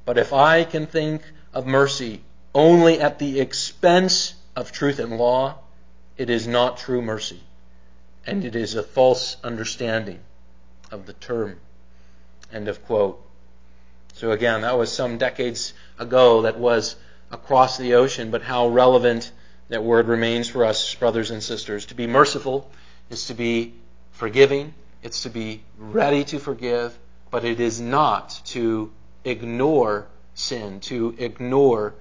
But 0.05 0.19
if 0.19 0.33
I 0.33 0.63
can 0.63 0.87
think 0.87 1.23
of 1.53 1.67
mercy 1.67 2.21
only 2.55 3.01
at 3.01 3.19
the 3.19 3.41
expense 3.41 4.35
of 4.55 4.71
truth 4.71 4.99
and 4.99 5.17
law, 5.17 5.59
it 6.19 6.29
is 6.29 6.47
not 6.47 6.77
true 6.77 7.01
mercy. 7.01 7.41
And 8.27 8.45
it 8.45 8.55
is 8.55 8.75
a 8.75 8.83
false 8.83 9.39
understanding 9.43 10.21
of 10.91 11.07
the 11.07 11.15
term. 11.15 11.59
End 12.53 12.69
of 12.69 12.85
quote. 12.85 13.21
So 14.13 14.31
again, 14.33 14.61
that 14.61 14.79
was 14.79 14.93
some 14.93 15.17
decades 15.17 15.73
ago 15.99 16.43
that 16.43 16.59
was 16.59 16.97
across 17.31 17.79
the 17.79 17.95
ocean, 17.95 18.31
but 18.31 18.43
how 18.43 18.69
relevant 18.69 19.33
that 19.71 19.83
word 19.83 20.07
remains 20.07 20.49
for 20.51 20.67
us, 20.67 20.95
brothers 20.95 21.31
and 21.31 21.43
sisters. 21.43 21.87
To 21.87 21.95
be 21.95 22.07
merciful 22.07 22.71
is 23.09 23.27
to 23.29 23.35
be 23.35 23.73
forgiving, 24.13 24.75
it's 25.03 25.23
to 25.23 25.31
be 25.31 25.63
ready 25.77 26.25
to 26.25 26.39
forgive, 26.39 26.97
but 27.31 27.45
it 27.45 27.61
is 27.61 27.81
not 27.81 28.41
to 28.47 28.93
ignore 29.25 30.07
sin, 30.35 30.81
to 30.81 31.15
ignore 31.19 31.95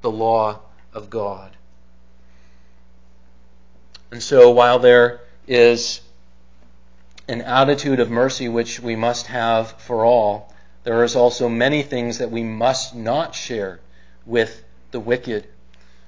the 0.00 0.10
law 0.10 0.60
of 0.92 1.10
God. 1.10 1.56
And 4.10 4.22
so 4.22 4.50
while 4.50 4.78
there 4.78 5.20
is 5.46 6.00
an 7.28 7.42
attitude 7.42 8.00
of 8.00 8.10
mercy 8.10 8.48
which 8.48 8.80
we 8.80 8.96
must 8.96 9.26
have 9.28 9.72
for 9.72 10.04
all, 10.04 10.52
there 10.82 11.04
is 11.04 11.14
also 11.14 11.48
many 11.48 11.82
things 11.82 12.18
that 12.18 12.30
we 12.30 12.42
must 12.42 12.94
not 12.94 13.34
share 13.34 13.80
with 14.26 14.64
the 14.90 15.00
wicked. 15.00 15.46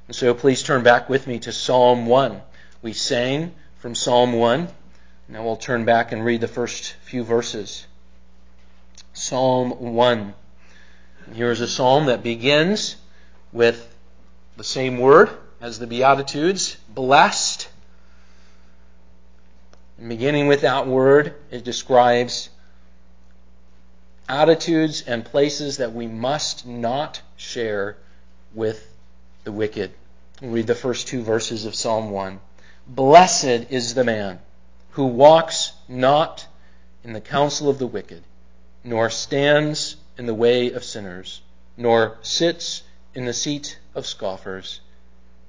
And 0.09 0.17
so 0.17 0.35
please 0.35 0.63
turn 0.63 0.83
back 0.83 1.09
with 1.09 1.27
me 1.27 1.39
to 1.41 1.53
Psalm 1.53 2.07
1. 2.07 2.41
We 2.81 2.93
sang 2.93 3.55
from 3.79 3.95
Psalm 3.95 4.33
1. 4.33 4.69
Now 5.29 5.45
we'll 5.45 5.57
turn 5.57 5.85
back 5.85 6.13
and 6.13 6.25
read 6.25 6.41
the 6.41 6.49
first 6.49 6.95
few 7.05 7.23
verses. 7.23 7.87
Psalm 9.13 9.95
1. 9.95 10.35
Here 11.35 11.51
is 11.51 11.61
a 11.61 11.69
psalm 11.69 12.07
that 12.07 12.23
begins 12.23 12.97
with 13.53 13.95
the 14.57 14.65
same 14.65 14.99
word 14.99 15.31
as 15.61 15.79
the 15.79 15.87
Beatitudes, 15.87 16.77
blessed. 16.89 17.69
And 19.99 20.09
beginning 20.09 20.49
with 20.49 20.63
that 20.63 20.87
word, 20.87 21.35
it 21.51 21.63
describes 21.63 22.49
attitudes 24.29 25.03
and 25.07 25.25
places 25.25 25.77
that 25.77 25.93
we 25.93 26.09
must 26.09 26.67
not 26.67 27.21
share 27.37 27.97
with 28.55 28.87
the 29.45 29.53
wicked. 29.53 29.93
We'll 30.41 30.51
read 30.51 30.67
the 30.67 30.75
first 30.75 31.07
two 31.07 31.23
verses 31.23 31.65
of 31.65 31.77
Psalm 31.77 32.11
1. 32.11 32.41
Blessed 32.89 33.71
is 33.71 33.95
the 33.95 34.05
man 34.05 34.41
who 34.92 35.07
walks 35.07 35.72
not 35.88 36.46
in 37.05 37.12
the 37.12 37.20
counsel 37.20 37.68
of 37.68 37.78
the 37.78 37.87
wicked, 37.87 38.22
nor 38.85 39.11
stands 39.11 39.96
in 40.16 40.26
the 40.26 40.35
way 40.35 40.72
of 40.72 40.85
sinners, 40.85 41.40
nor 41.76 42.18
sits 42.22 42.83
in 43.14 43.24
the 43.24 43.33
seat 43.33 43.78
of 43.94 44.07
scoffers, 44.07 44.81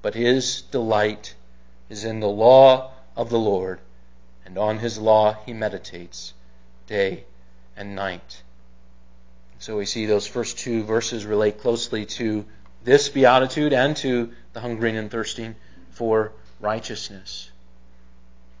but 0.02 0.14
his 0.14 0.62
delight 0.62 1.34
is 1.88 2.04
in 2.04 2.20
the 2.20 2.28
law 2.28 2.92
of 3.16 3.30
the 3.30 3.38
Lord, 3.38 3.80
and 4.44 4.58
on 4.58 4.78
his 4.78 4.98
law 4.98 5.36
he 5.46 5.52
meditates 5.52 6.32
day 6.86 7.24
and 7.76 7.94
night. 7.94 8.42
So 9.58 9.76
we 9.76 9.86
see 9.86 10.06
those 10.06 10.26
first 10.26 10.58
two 10.58 10.82
verses 10.82 11.24
relate 11.24 11.60
closely 11.60 12.06
to 12.06 12.44
this 12.82 13.08
beatitude 13.08 13.72
and 13.72 13.96
to 13.98 14.32
the 14.52 14.60
hungering 14.60 14.96
and 14.96 15.10
thirsting 15.10 15.54
for 15.90 16.32
righteousness. 16.60 17.50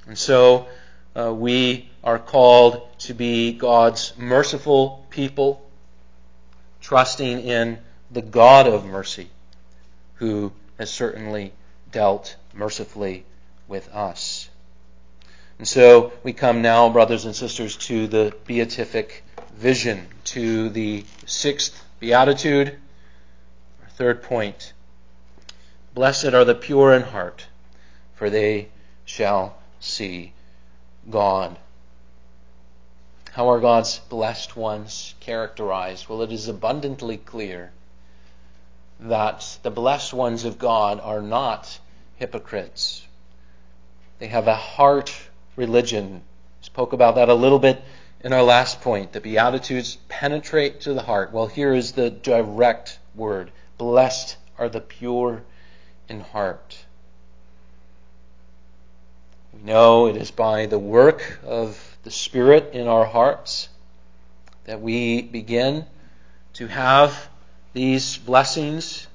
And 0.06 0.18
so 0.18 0.68
uh, 1.16 1.32
we 1.32 1.90
are 2.02 2.18
called 2.18 2.98
to 3.00 3.14
be 3.14 3.52
God's 3.52 4.12
merciful 4.18 5.06
people, 5.10 5.64
trusting 6.80 7.40
in 7.40 7.78
the 8.10 8.22
God 8.22 8.66
of 8.66 8.84
mercy, 8.84 9.30
who 10.16 10.52
has 10.78 10.90
certainly 10.90 11.52
dealt 11.90 12.36
mercifully 12.52 13.24
with 13.68 13.88
us. 13.94 14.48
And 15.58 15.66
so 15.66 16.12
we 16.22 16.32
come 16.32 16.62
now, 16.62 16.90
brothers 16.90 17.24
and 17.24 17.34
sisters, 17.34 17.76
to 17.76 18.06
the 18.06 18.34
beatific 18.46 19.24
vision, 19.56 20.06
to 20.24 20.68
the 20.68 21.04
sixth 21.26 21.82
beatitude, 22.00 22.76
our 23.82 23.88
third 23.90 24.22
point. 24.22 24.72
Blessed 25.94 26.34
are 26.34 26.44
the 26.44 26.56
pure 26.56 26.92
in 26.92 27.02
heart, 27.02 27.46
for 28.16 28.28
they 28.28 28.68
shall 29.04 29.56
see 29.84 30.32
God. 31.10 31.56
How 33.32 33.50
are 33.50 33.60
God's 33.60 33.98
blessed 33.98 34.56
ones 34.56 35.14
characterized? 35.20 36.08
Well, 36.08 36.22
it 36.22 36.32
is 36.32 36.48
abundantly 36.48 37.16
clear 37.16 37.72
that 39.00 39.58
the 39.62 39.70
blessed 39.70 40.12
ones 40.12 40.44
of 40.44 40.58
God 40.58 41.00
are 41.00 41.20
not 41.20 41.78
hypocrites. 42.16 43.06
They 44.18 44.28
have 44.28 44.46
a 44.46 44.54
heart 44.54 45.12
religion. 45.56 46.22
Spoke 46.60 46.92
about 46.92 47.16
that 47.16 47.28
a 47.28 47.34
little 47.34 47.58
bit 47.58 47.82
in 48.20 48.32
our 48.32 48.42
last 48.42 48.80
point. 48.80 49.12
The 49.12 49.20
Beatitudes 49.20 49.98
penetrate 50.08 50.80
to 50.82 50.94
the 50.94 51.02
heart. 51.02 51.32
Well, 51.32 51.48
here 51.48 51.74
is 51.74 51.92
the 51.92 52.10
direct 52.10 52.98
word 53.14 53.50
Blessed 53.76 54.36
are 54.56 54.68
the 54.68 54.80
pure 54.80 55.42
in 56.08 56.20
heart. 56.20 56.84
We 59.54 59.62
know 59.62 60.06
it 60.08 60.16
is 60.16 60.30
by 60.32 60.66
the 60.66 60.78
work 60.78 61.38
of 61.44 61.96
the 62.02 62.10
Spirit 62.10 62.74
in 62.74 62.88
our 62.88 63.04
hearts 63.04 63.68
that 64.64 64.80
we 64.80 65.22
begin 65.22 65.86
to 66.54 66.66
have 66.66 67.28
these 67.72 68.18
blessings, 68.18 69.06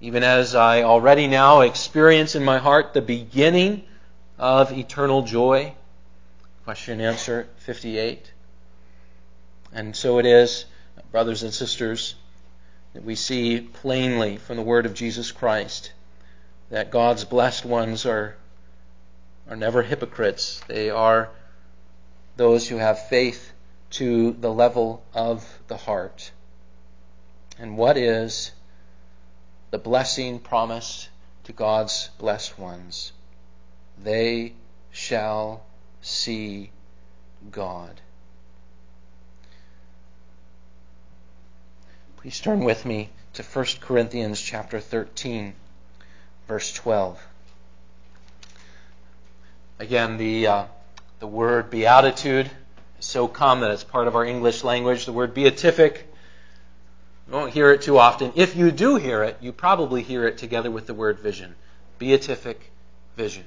even 0.00 0.22
as 0.22 0.54
I 0.54 0.84
already 0.84 1.26
now 1.26 1.60
experience 1.60 2.34
in 2.34 2.44
my 2.44 2.58
heart 2.58 2.94
the 2.94 3.02
beginning 3.02 3.84
of 4.38 4.72
eternal 4.72 5.22
joy. 5.22 5.74
Question 6.64 6.94
and 7.00 7.02
answer 7.02 7.46
58. 7.58 8.32
And 9.72 9.94
so 9.94 10.18
it 10.18 10.24
is, 10.24 10.64
brothers 11.12 11.42
and 11.42 11.52
sisters, 11.52 12.14
that 12.94 13.04
we 13.04 13.16
see 13.16 13.60
plainly 13.60 14.38
from 14.38 14.56
the 14.56 14.62
word 14.62 14.86
of 14.86 14.94
Jesus 14.94 15.30
Christ 15.30 15.92
that 16.70 16.90
God's 16.90 17.24
blessed 17.24 17.64
ones 17.64 18.06
are 18.06 18.36
are 19.48 19.56
never 19.56 19.82
hypocrites. 19.82 20.60
They 20.68 20.90
are 20.90 21.30
those 22.36 22.68
who 22.68 22.76
have 22.76 23.08
faith 23.08 23.52
to 23.90 24.32
the 24.32 24.52
level 24.52 25.02
of 25.14 25.60
the 25.68 25.76
heart. 25.76 26.30
And 27.58 27.76
what 27.76 27.96
is 27.96 28.52
the 29.70 29.78
blessing 29.78 30.38
promised 30.38 31.08
to 31.44 31.52
God's 31.52 32.10
blessed 32.18 32.58
ones? 32.58 33.12
They 34.02 34.54
shall 34.90 35.62
see 36.00 36.70
God. 37.50 38.00
Please 42.16 42.40
turn 42.40 42.64
with 42.64 42.84
me 42.84 43.10
to 43.32 43.42
1 43.42 43.64
Corinthians 43.80 44.40
chapter 44.40 44.80
13 44.80 45.54
verse 46.46 46.72
12. 46.72 47.26
Again, 49.80 50.18
the, 50.18 50.46
uh, 50.46 50.64
the 51.20 51.26
word 51.26 51.70
beatitude 51.70 52.50
is 52.98 53.06
so 53.06 53.26
common 53.26 53.70
it's 53.70 53.82
part 53.82 54.08
of 54.08 54.14
our 54.14 54.26
English 54.26 54.62
language. 54.62 55.06
The 55.06 55.12
word 55.14 55.32
beatific, 55.32 56.06
you 57.26 57.32
won't 57.32 57.54
hear 57.54 57.72
it 57.72 57.80
too 57.80 57.96
often. 57.96 58.34
If 58.36 58.56
you 58.56 58.72
do 58.72 58.96
hear 58.96 59.22
it, 59.22 59.38
you 59.40 59.52
probably 59.52 60.02
hear 60.02 60.26
it 60.26 60.36
together 60.36 60.70
with 60.70 60.86
the 60.86 60.92
word 60.92 61.18
vision. 61.20 61.54
Beatific 61.98 62.70
vision. 63.16 63.44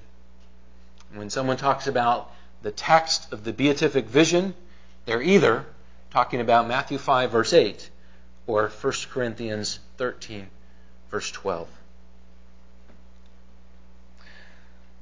When 1.13 1.29
someone 1.29 1.57
talks 1.57 1.85
about 1.85 2.31
the 2.63 2.71
text 2.71 3.31
of 3.31 3.43
the 3.43 3.53
beatific 3.53 4.07
vision, 4.07 4.55
they're 5.05 5.21
either 5.21 5.67
talking 6.09 6.41
about 6.41 6.67
Matthew 6.67 6.97
5, 6.97 7.29
verse 7.29 7.53
8, 7.53 7.91
or 8.47 8.69
1 8.69 8.93
Corinthians 9.11 9.77
13, 9.97 10.47
verse 11.11 11.29
12. 11.29 11.67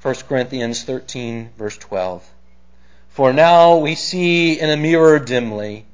1 0.01 0.15
Corinthians 0.27 0.83
13, 0.83 1.51
verse 1.57 1.77
12. 1.77 2.27
For 3.09 3.31
now 3.31 3.77
we 3.77 3.93
see 3.93 4.59
in 4.59 4.69
a 4.69 4.77
mirror 4.77 5.19
dimly, 5.19 5.85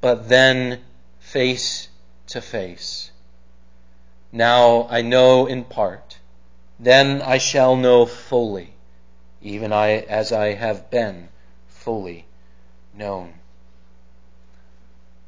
but 0.00 0.28
then 0.28 0.80
face 1.18 1.88
to 2.28 2.40
face. 2.40 3.10
Now 4.30 4.86
I 4.88 5.02
know 5.02 5.46
in 5.46 5.64
part, 5.64 6.18
then 6.78 7.20
I 7.20 7.38
shall 7.38 7.74
know 7.74 8.06
fully, 8.06 8.74
even 9.42 9.72
I, 9.72 9.92
as 9.92 10.30
I 10.30 10.54
have 10.54 10.88
been 10.90 11.28
fully 11.66 12.26
known. 12.94 13.34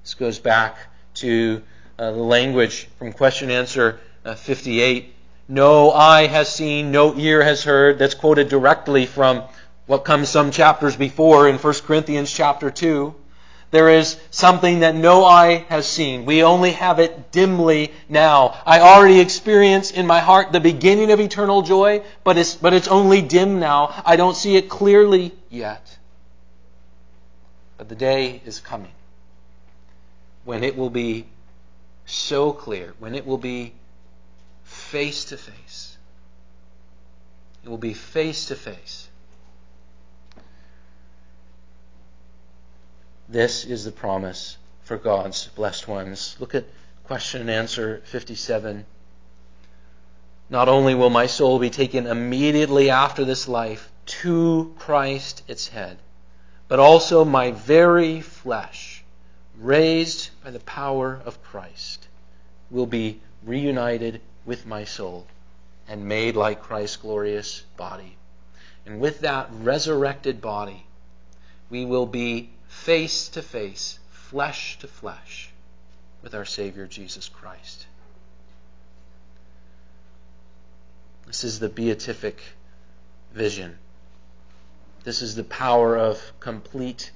This 0.04 0.14
goes 0.14 0.38
back 0.38 0.76
to 1.14 1.62
uh, 1.98 2.12
the 2.12 2.18
language 2.18 2.88
from 2.96 3.12
question 3.12 3.50
answer 3.50 3.98
uh, 4.24 4.36
58 4.36 5.14
no 5.50 5.90
eye 5.90 6.28
has 6.28 6.48
seen, 6.48 6.92
no 6.92 7.16
ear 7.16 7.42
has 7.42 7.64
heard. 7.64 7.98
That's 7.98 8.14
quoted 8.14 8.48
directly 8.48 9.04
from 9.04 9.42
what 9.86 10.04
comes 10.04 10.28
some 10.28 10.52
chapters 10.52 10.94
before 10.94 11.48
in 11.48 11.56
1 11.56 11.74
Corinthians 11.84 12.32
chapter 12.32 12.70
2. 12.70 13.14
There 13.72 13.88
is 13.88 14.16
something 14.30 14.80
that 14.80 14.94
no 14.94 15.24
eye 15.24 15.64
has 15.68 15.88
seen. 15.88 16.24
We 16.24 16.44
only 16.44 16.72
have 16.72 17.00
it 17.00 17.32
dimly 17.32 17.92
now. 18.08 18.60
I 18.64 18.80
already 18.80 19.18
experience 19.18 19.90
in 19.90 20.06
my 20.06 20.20
heart 20.20 20.52
the 20.52 20.60
beginning 20.60 21.10
of 21.10 21.20
eternal 21.20 21.62
joy, 21.62 22.02
but 22.22 22.38
it's, 22.38 22.54
but 22.54 22.72
it's 22.72 22.88
only 22.88 23.20
dim 23.20 23.58
now. 23.58 24.02
I 24.04 24.14
don't 24.14 24.36
see 24.36 24.56
it 24.56 24.68
clearly 24.68 25.32
yet. 25.48 25.98
But 27.76 27.88
the 27.88 27.96
day 27.96 28.40
is 28.44 28.60
coming 28.60 28.92
when 30.44 30.62
it 30.62 30.76
will 30.76 30.90
be 30.90 31.26
so 32.06 32.52
clear, 32.52 32.94
when 32.98 33.14
it 33.14 33.26
will 33.26 33.38
be 33.38 33.72
face 34.90 35.26
to 35.26 35.37
face. 35.37 35.96
It 37.62 37.68
will 37.68 37.79
be 37.79 37.94
face 37.94 38.46
to 38.46 38.57
face. 38.57 39.09
This 43.29 43.64
is 43.64 43.85
the 43.85 43.92
promise 43.92 44.57
for 44.83 44.96
God's 44.96 45.46
blessed 45.55 45.87
ones. 45.87 46.35
Look 46.40 46.57
at 46.57 46.64
question 47.05 47.42
and 47.42 47.50
answer 47.50 48.03
57. 48.07 48.85
Not 50.48 50.68
only 50.68 50.96
will 50.96 51.11
my 51.11 51.26
soul 51.26 51.61
be 51.61 51.70
taken 51.70 52.09
immediately 52.09 52.90
after 52.90 53.24
this 53.24 53.46
life 53.46 53.92
to 54.07 54.74
Christ 54.76 55.44
its 55.46 55.68
head, 55.68 55.98
but 56.66 56.81
also 56.81 57.24
my 57.24 57.53
very 57.53 58.20
flesh, 58.20 59.05
raised 59.57 60.31
by 60.42 60.50
the 60.50 60.59
power 60.59 61.20
of 61.24 61.40
Christ, 61.44 62.09
will 62.72 62.87
be 62.87 63.20
reunited 63.44 64.20
with 64.44 64.66
my 64.66 64.85
soul 64.85 65.26
and 65.88 66.05
made 66.05 66.37
like 66.37 66.62
Christ's 66.62 66.96
glorious 66.96 67.62
body. 67.76 68.16
And 68.87 69.00
with 69.00 69.20
that 69.20 69.48
resurrected 69.53 70.40
body, 70.40 70.87
we 71.68 71.85
will 71.85 72.07
be 72.07 72.50
face 72.68 73.29
to 73.31 73.42
face, 73.42 73.98
flesh 74.11 74.79
to 74.79 74.87
flesh 74.87 75.50
with 76.22 76.35
our 76.35 76.44
Savior 76.44 76.87
Jesus 76.87 77.29
Christ. 77.29 77.87
This 81.26 81.44
is 81.44 81.61
the 81.61 81.68
beatific 81.68 82.40
vision. 83.33 83.79
This 85.05 85.22
is 85.22 85.35
the 85.35 85.44
power 85.44 85.96
of 85.96 86.33
complete 86.40 87.11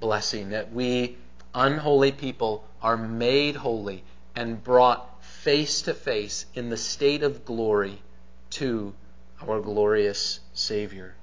blessing 0.00 0.50
that 0.50 0.72
we, 0.72 1.16
unholy 1.54 2.12
people, 2.12 2.64
are 2.82 2.96
made 2.96 3.56
holy 3.56 4.02
and 4.34 4.62
brought 4.62 5.11
face 5.42 5.82
to 5.82 5.92
face 5.92 6.46
in 6.54 6.70
the 6.70 6.76
state 6.76 7.24
of 7.24 7.44
glory 7.44 8.00
to 8.48 8.94
our 9.40 9.60
glorious 9.60 10.38
Savior. 10.54 11.16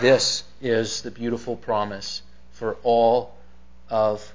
This 0.00 0.44
is 0.60 1.00
the 1.00 1.10
beautiful 1.10 1.56
promise 1.56 2.20
for 2.52 2.76
all 2.82 3.34
of 3.88 4.34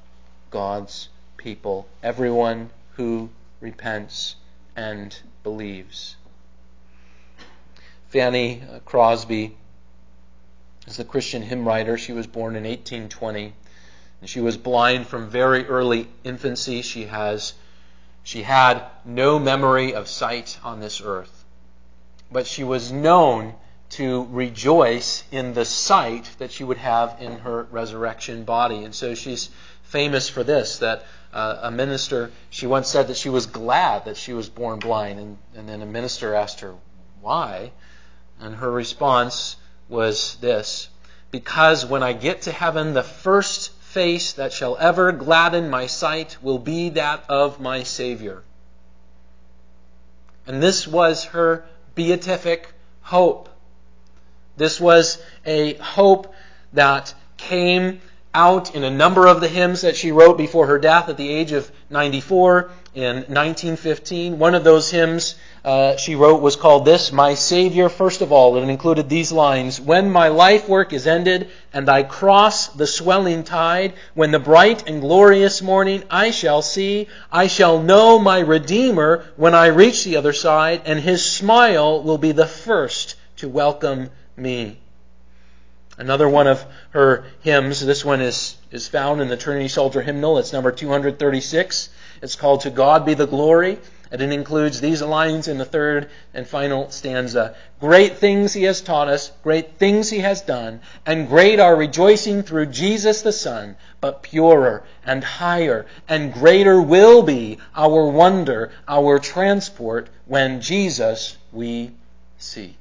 God's 0.50 1.10
people, 1.38 1.88
everyone 2.02 2.72
who 2.94 3.30
repents 3.62 4.36
and 4.76 5.16
believes. 5.44 6.16
Fanny 8.08 8.64
Crosby 8.86 9.56
is 10.88 10.98
a 10.98 11.06
Christian 11.06 11.44
hymn 11.44 11.64
writer. 11.68 11.96
She 11.96 12.14
was 12.14 12.26
born 12.26 12.56
in 12.56 12.64
1820. 12.64 13.54
And 14.22 14.28
she 14.30 14.42
was 14.42 14.58
blind 14.58 15.06
from 15.06 15.30
very 15.30 15.68
early 15.68 16.08
infancy. 16.24 16.82
She 16.82 17.06
has 17.06 17.54
she 18.24 18.44
had 18.44 18.84
no 19.06 19.40
memory 19.40 19.94
of 19.94 20.08
sight 20.08 20.60
on 20.64 20.80
this 20.80 21.02
earth. 21.02 21.46
But 22.32 22.46
she 22.46 22.64
was 22.64 22.92
known 22.92 23.56
to 23.92 24.28
rejoice 24.30 25.24
in 25.32 25.54
the 25.54 25.66
sight 25.66 26.30
that 26.38 26.52
she 26.52 26.64
would 26.64 26.78
have 26.78 27.18
in 27.20 27.40
her 27.40 27.64
resurrection 27.64 28.44
body. 28.44 28.84
And 28.84 28.94
so 28.94 29.16
she's 29.16 29.50
famous 29.84 30.30
for 30.30 30.44
this 30.44 30.80
that 30.80 31.06
uh, 31.34 31.60
a 31.64 31.72
minister, 31.72 32.32
she 32.50 32.68
once 32.68 32.88
said 32.88 33.08
that 33.08 33.18
she 33.18 33.30
was 33.30 33.48
glad 33.48 34.06
that 34.06 34.18
she 34.18 34.34
was 34.34 34.48
born 34.50 34.80
blind. 34.80 35.20
And, 35.20 35.38
and 35.56 35.68
then 35.68 35.82
a 35.82 35.88
minister 35.88 36.36
asked 36.36 36.60
her, 36.60 36.76
why? 37.22 37.72
And 38.40 38.56
her 38.56 38.72
response 38.72 39.56
was 39.88 40.36
this 40.36 40.90
Because 41.32 41.86
when 41.86 42.04
I 42.04 42.14
get 42.14 42.44
to 42.44 42.52
heaven, 42.52 42.94
the 42.94 43.04
first 43.04 43.72
face 43.90 44.34
that 44.34 44.54
shall 44.54 44.78
ever 44.78 45.12
gladden 45.12 45.68
my 45.68 45.88
sight 45.88 46.38
will 46.44 46.60
be 46.60 46.90
that 46.90 47.24
of 47.28 47.60
my 47.60 47.82
Savior. 47.82 48.44
And 50.46 50.62
this 50.62 50.88
was 50.88 51.26
her 51.26 51.66
beatific 51.96 52.72
hope. 53.02 53.50
This 54.58 54.80
was 54.80 55.20
a 55.44 55.74
hope 55.74 56.32
that 56.74 57.16
came 57.38 58.00
out 58.32 58.76
in 58.76 58.84
a 58.84 58.92
number 58.92 59.26
of 59.26 59.42
the 59.42 59.48
hymns 59.48 59.82
that 59.82 59.96
she 59.96 60.12
wrote 60.12 60.38
before 60.38 60.68
her 60.68 60.78
death 60.78 61.10
at 61.10 61.18
the 61.18 61.30
age 61.30 61.52
of 61.52 61.72
94 61.90 62.70
in 62.94 63.16
1915. 63.16 64.38
One 64.38 64.54
of 64.54 64.64
those 64.64 64.92
hymns 64.92 65.34
uh, 65.64 65.98
she 65.98 66.16
wrote 66.16 66.42
was 66.42 66.56
called 66.56 66.86
This, 66.86 67.12
My 67.12 67.34
Savior, 67.34 67.90
first 67.90 68.22
of 68.22 68.32
all, 68.32 68.56
and 68.56 68.70
it 68.70 68.72
included 68.72 69.10
these 69.10 69.32
lines 69.32 69.82
When 69.82 70.10
my 70.10 70.30
life 70.30 70.70
work 70.70 70.94
is 70.94 71.06
ended, 71.06 71.50
and 71.74 71.90
I 71.90 72.04
cross 72.04 72.68
the 72.68 72.88
swelling 72.88 73.44
tide, 73.44 73.94
when 74.14 74.32
the 74.32 74.40
bright 74.40 74.88
and 74.88 75.02
glorious 75.02 75.62
morning 75.62 76.04
I 76.10 76.32
shall 76.32 76.62
see, 76.62 77.08
I 77.32 77.48
shall 77.48 77.82
know 77.82 78.20
my 78.20 78.40
Redeemer 78.40 79.26
when 79.36 79.54
I 79.54 79.68
reach 79.68 80.04
the 80.04 80.18
other 80.18 80.34
side, 80.34 80.82
and 80.86 81.00
his 81.00 81.26
smile 81.26 82.04
will 82.04 82.18
be 82.18 82.32
the 82.32 82.48
first 82.48 83.16
to 83.38 83.50
welcome 83.50 84.10
me. 84.38 84.78
Another 85.98 86.30
one 86.30 86.48
of 86.48 86.66
her 86.92 87.26
hymns, 87.42 87.86
this 87.86 88.06
one 88.06 88.22
is, 88.22 88.56
is 88.72 88.88
found 88.88 89.20
in 89.20 89.28
the 89.28 89.36
Trinity 89.36 89.68
Psalter 89.68 90.02
hymnal. 90.02 90.38
It's 90.38 90.54
number 90.54 90.72
236. 90.72 91.90
It's 92.22 92.38
called 92.38 92.62
To 92.62 92.70
God 92.70 93.06
Be 93.06 93.16
the 93.16 93.28
Glory. 93.28 93.80
And 94.12 94.22
it 94.22 94.32
includes 94.32 94.82
these 94.82 95.04
lines 95.04 95.48
in 95.48 95.60
the 95.60 95.66
third 95.66 96.10
and 96.34 96.48
final 96.48 96.90
stanza. 96.90 97.56
Great 97.80 98.18
things 98.18 98.54
he 98.54 98.64
has 98.64 98.82
taught 98.82 99.08
us, 99.08 99.32
great 99.44 99.78
things 99.78 100.10
he 100.10 100.20
has 100.20 100.42
done, 100.42 100.82
and 101.06 101.28
great 101.28 101.60
our 101.60 101.76
rejoicing 101.76 102.42
through 102.42 102.68
Jesus 102.68 103.22
the 103.22 103.32
Son, 103.32 103.76
but 104.02 104.24
purer 104.24 104.84
and 105.06 105.24
higher 105.24 105.86
and 106.08 106.34
greater 106.34 106.82
will 106.82 107.22
be 107.22 107.60
our 107.76 108.10
wonder, 108.10 108.72
our 108.88 109.20
transport, 109.20 110.10
when 110.26 110.60
Jesus 110.62 111.38
we 111.52 111.92
see. 112.40 112.76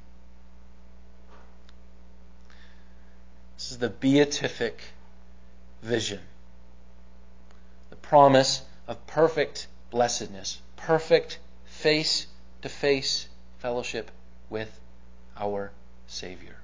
This 3.55 3.71
is 3.71 3.77
the 3.77 3.89
beatific 3.89 4.81
vision, 5.83 6.21
the 7.91 7.95
promise 7.97 8.63
of 8.87 9.05
perfect 9.05 9.67
blessedness 9.91 10.59
perfect 10.79 11.39
face 11.65 12.27
to 12.61 12.69
face 12.69 13.27
fellowship 13.59 14.09
with 14.49 14.79
our 15.37 15.71
Savior. 16.07 16.55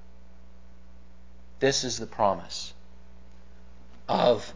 This 1.60 1.84
is 1.84 1.98
the 1.98 2.06
promise 2.06 2.74
of 4.08 4.52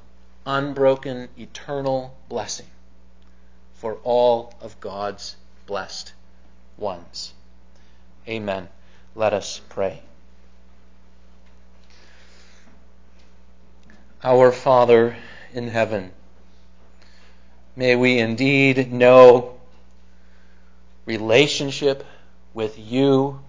unbroken 0.46 1.28
eternal 1.38 2.16
blessing 2.28 2.66
for 3.74 3.98
all 4.02 4.54
of 4.60 4.80
God's 4.80 5.36
blessed 5.66 6.12
ones. 6.76 7.32
Amen. 8.28 8.68
Let 9.14 9.32
us 9.32 9.60
pray. 9.68 10.02
Our 14.22 14.52
Father 14.52 15.16
in 15.52 15.68
heaven, 15.68 16.12
May 17.80 17.96
we 17.96 18.18
indeed 18.18 18.92
know 18.92 19.54
relationship 21.06 22.04
with 22.52 22.78
you 22.78 23.40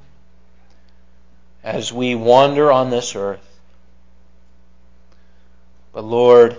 as 1.61 1.91
we 1.91 2.15
wander 2.15 2.71
on 2.71 2.91
this 2.91 3.13
earth. 3.13 3.59
But 5.91 6.05
Lord, 6.05 6.57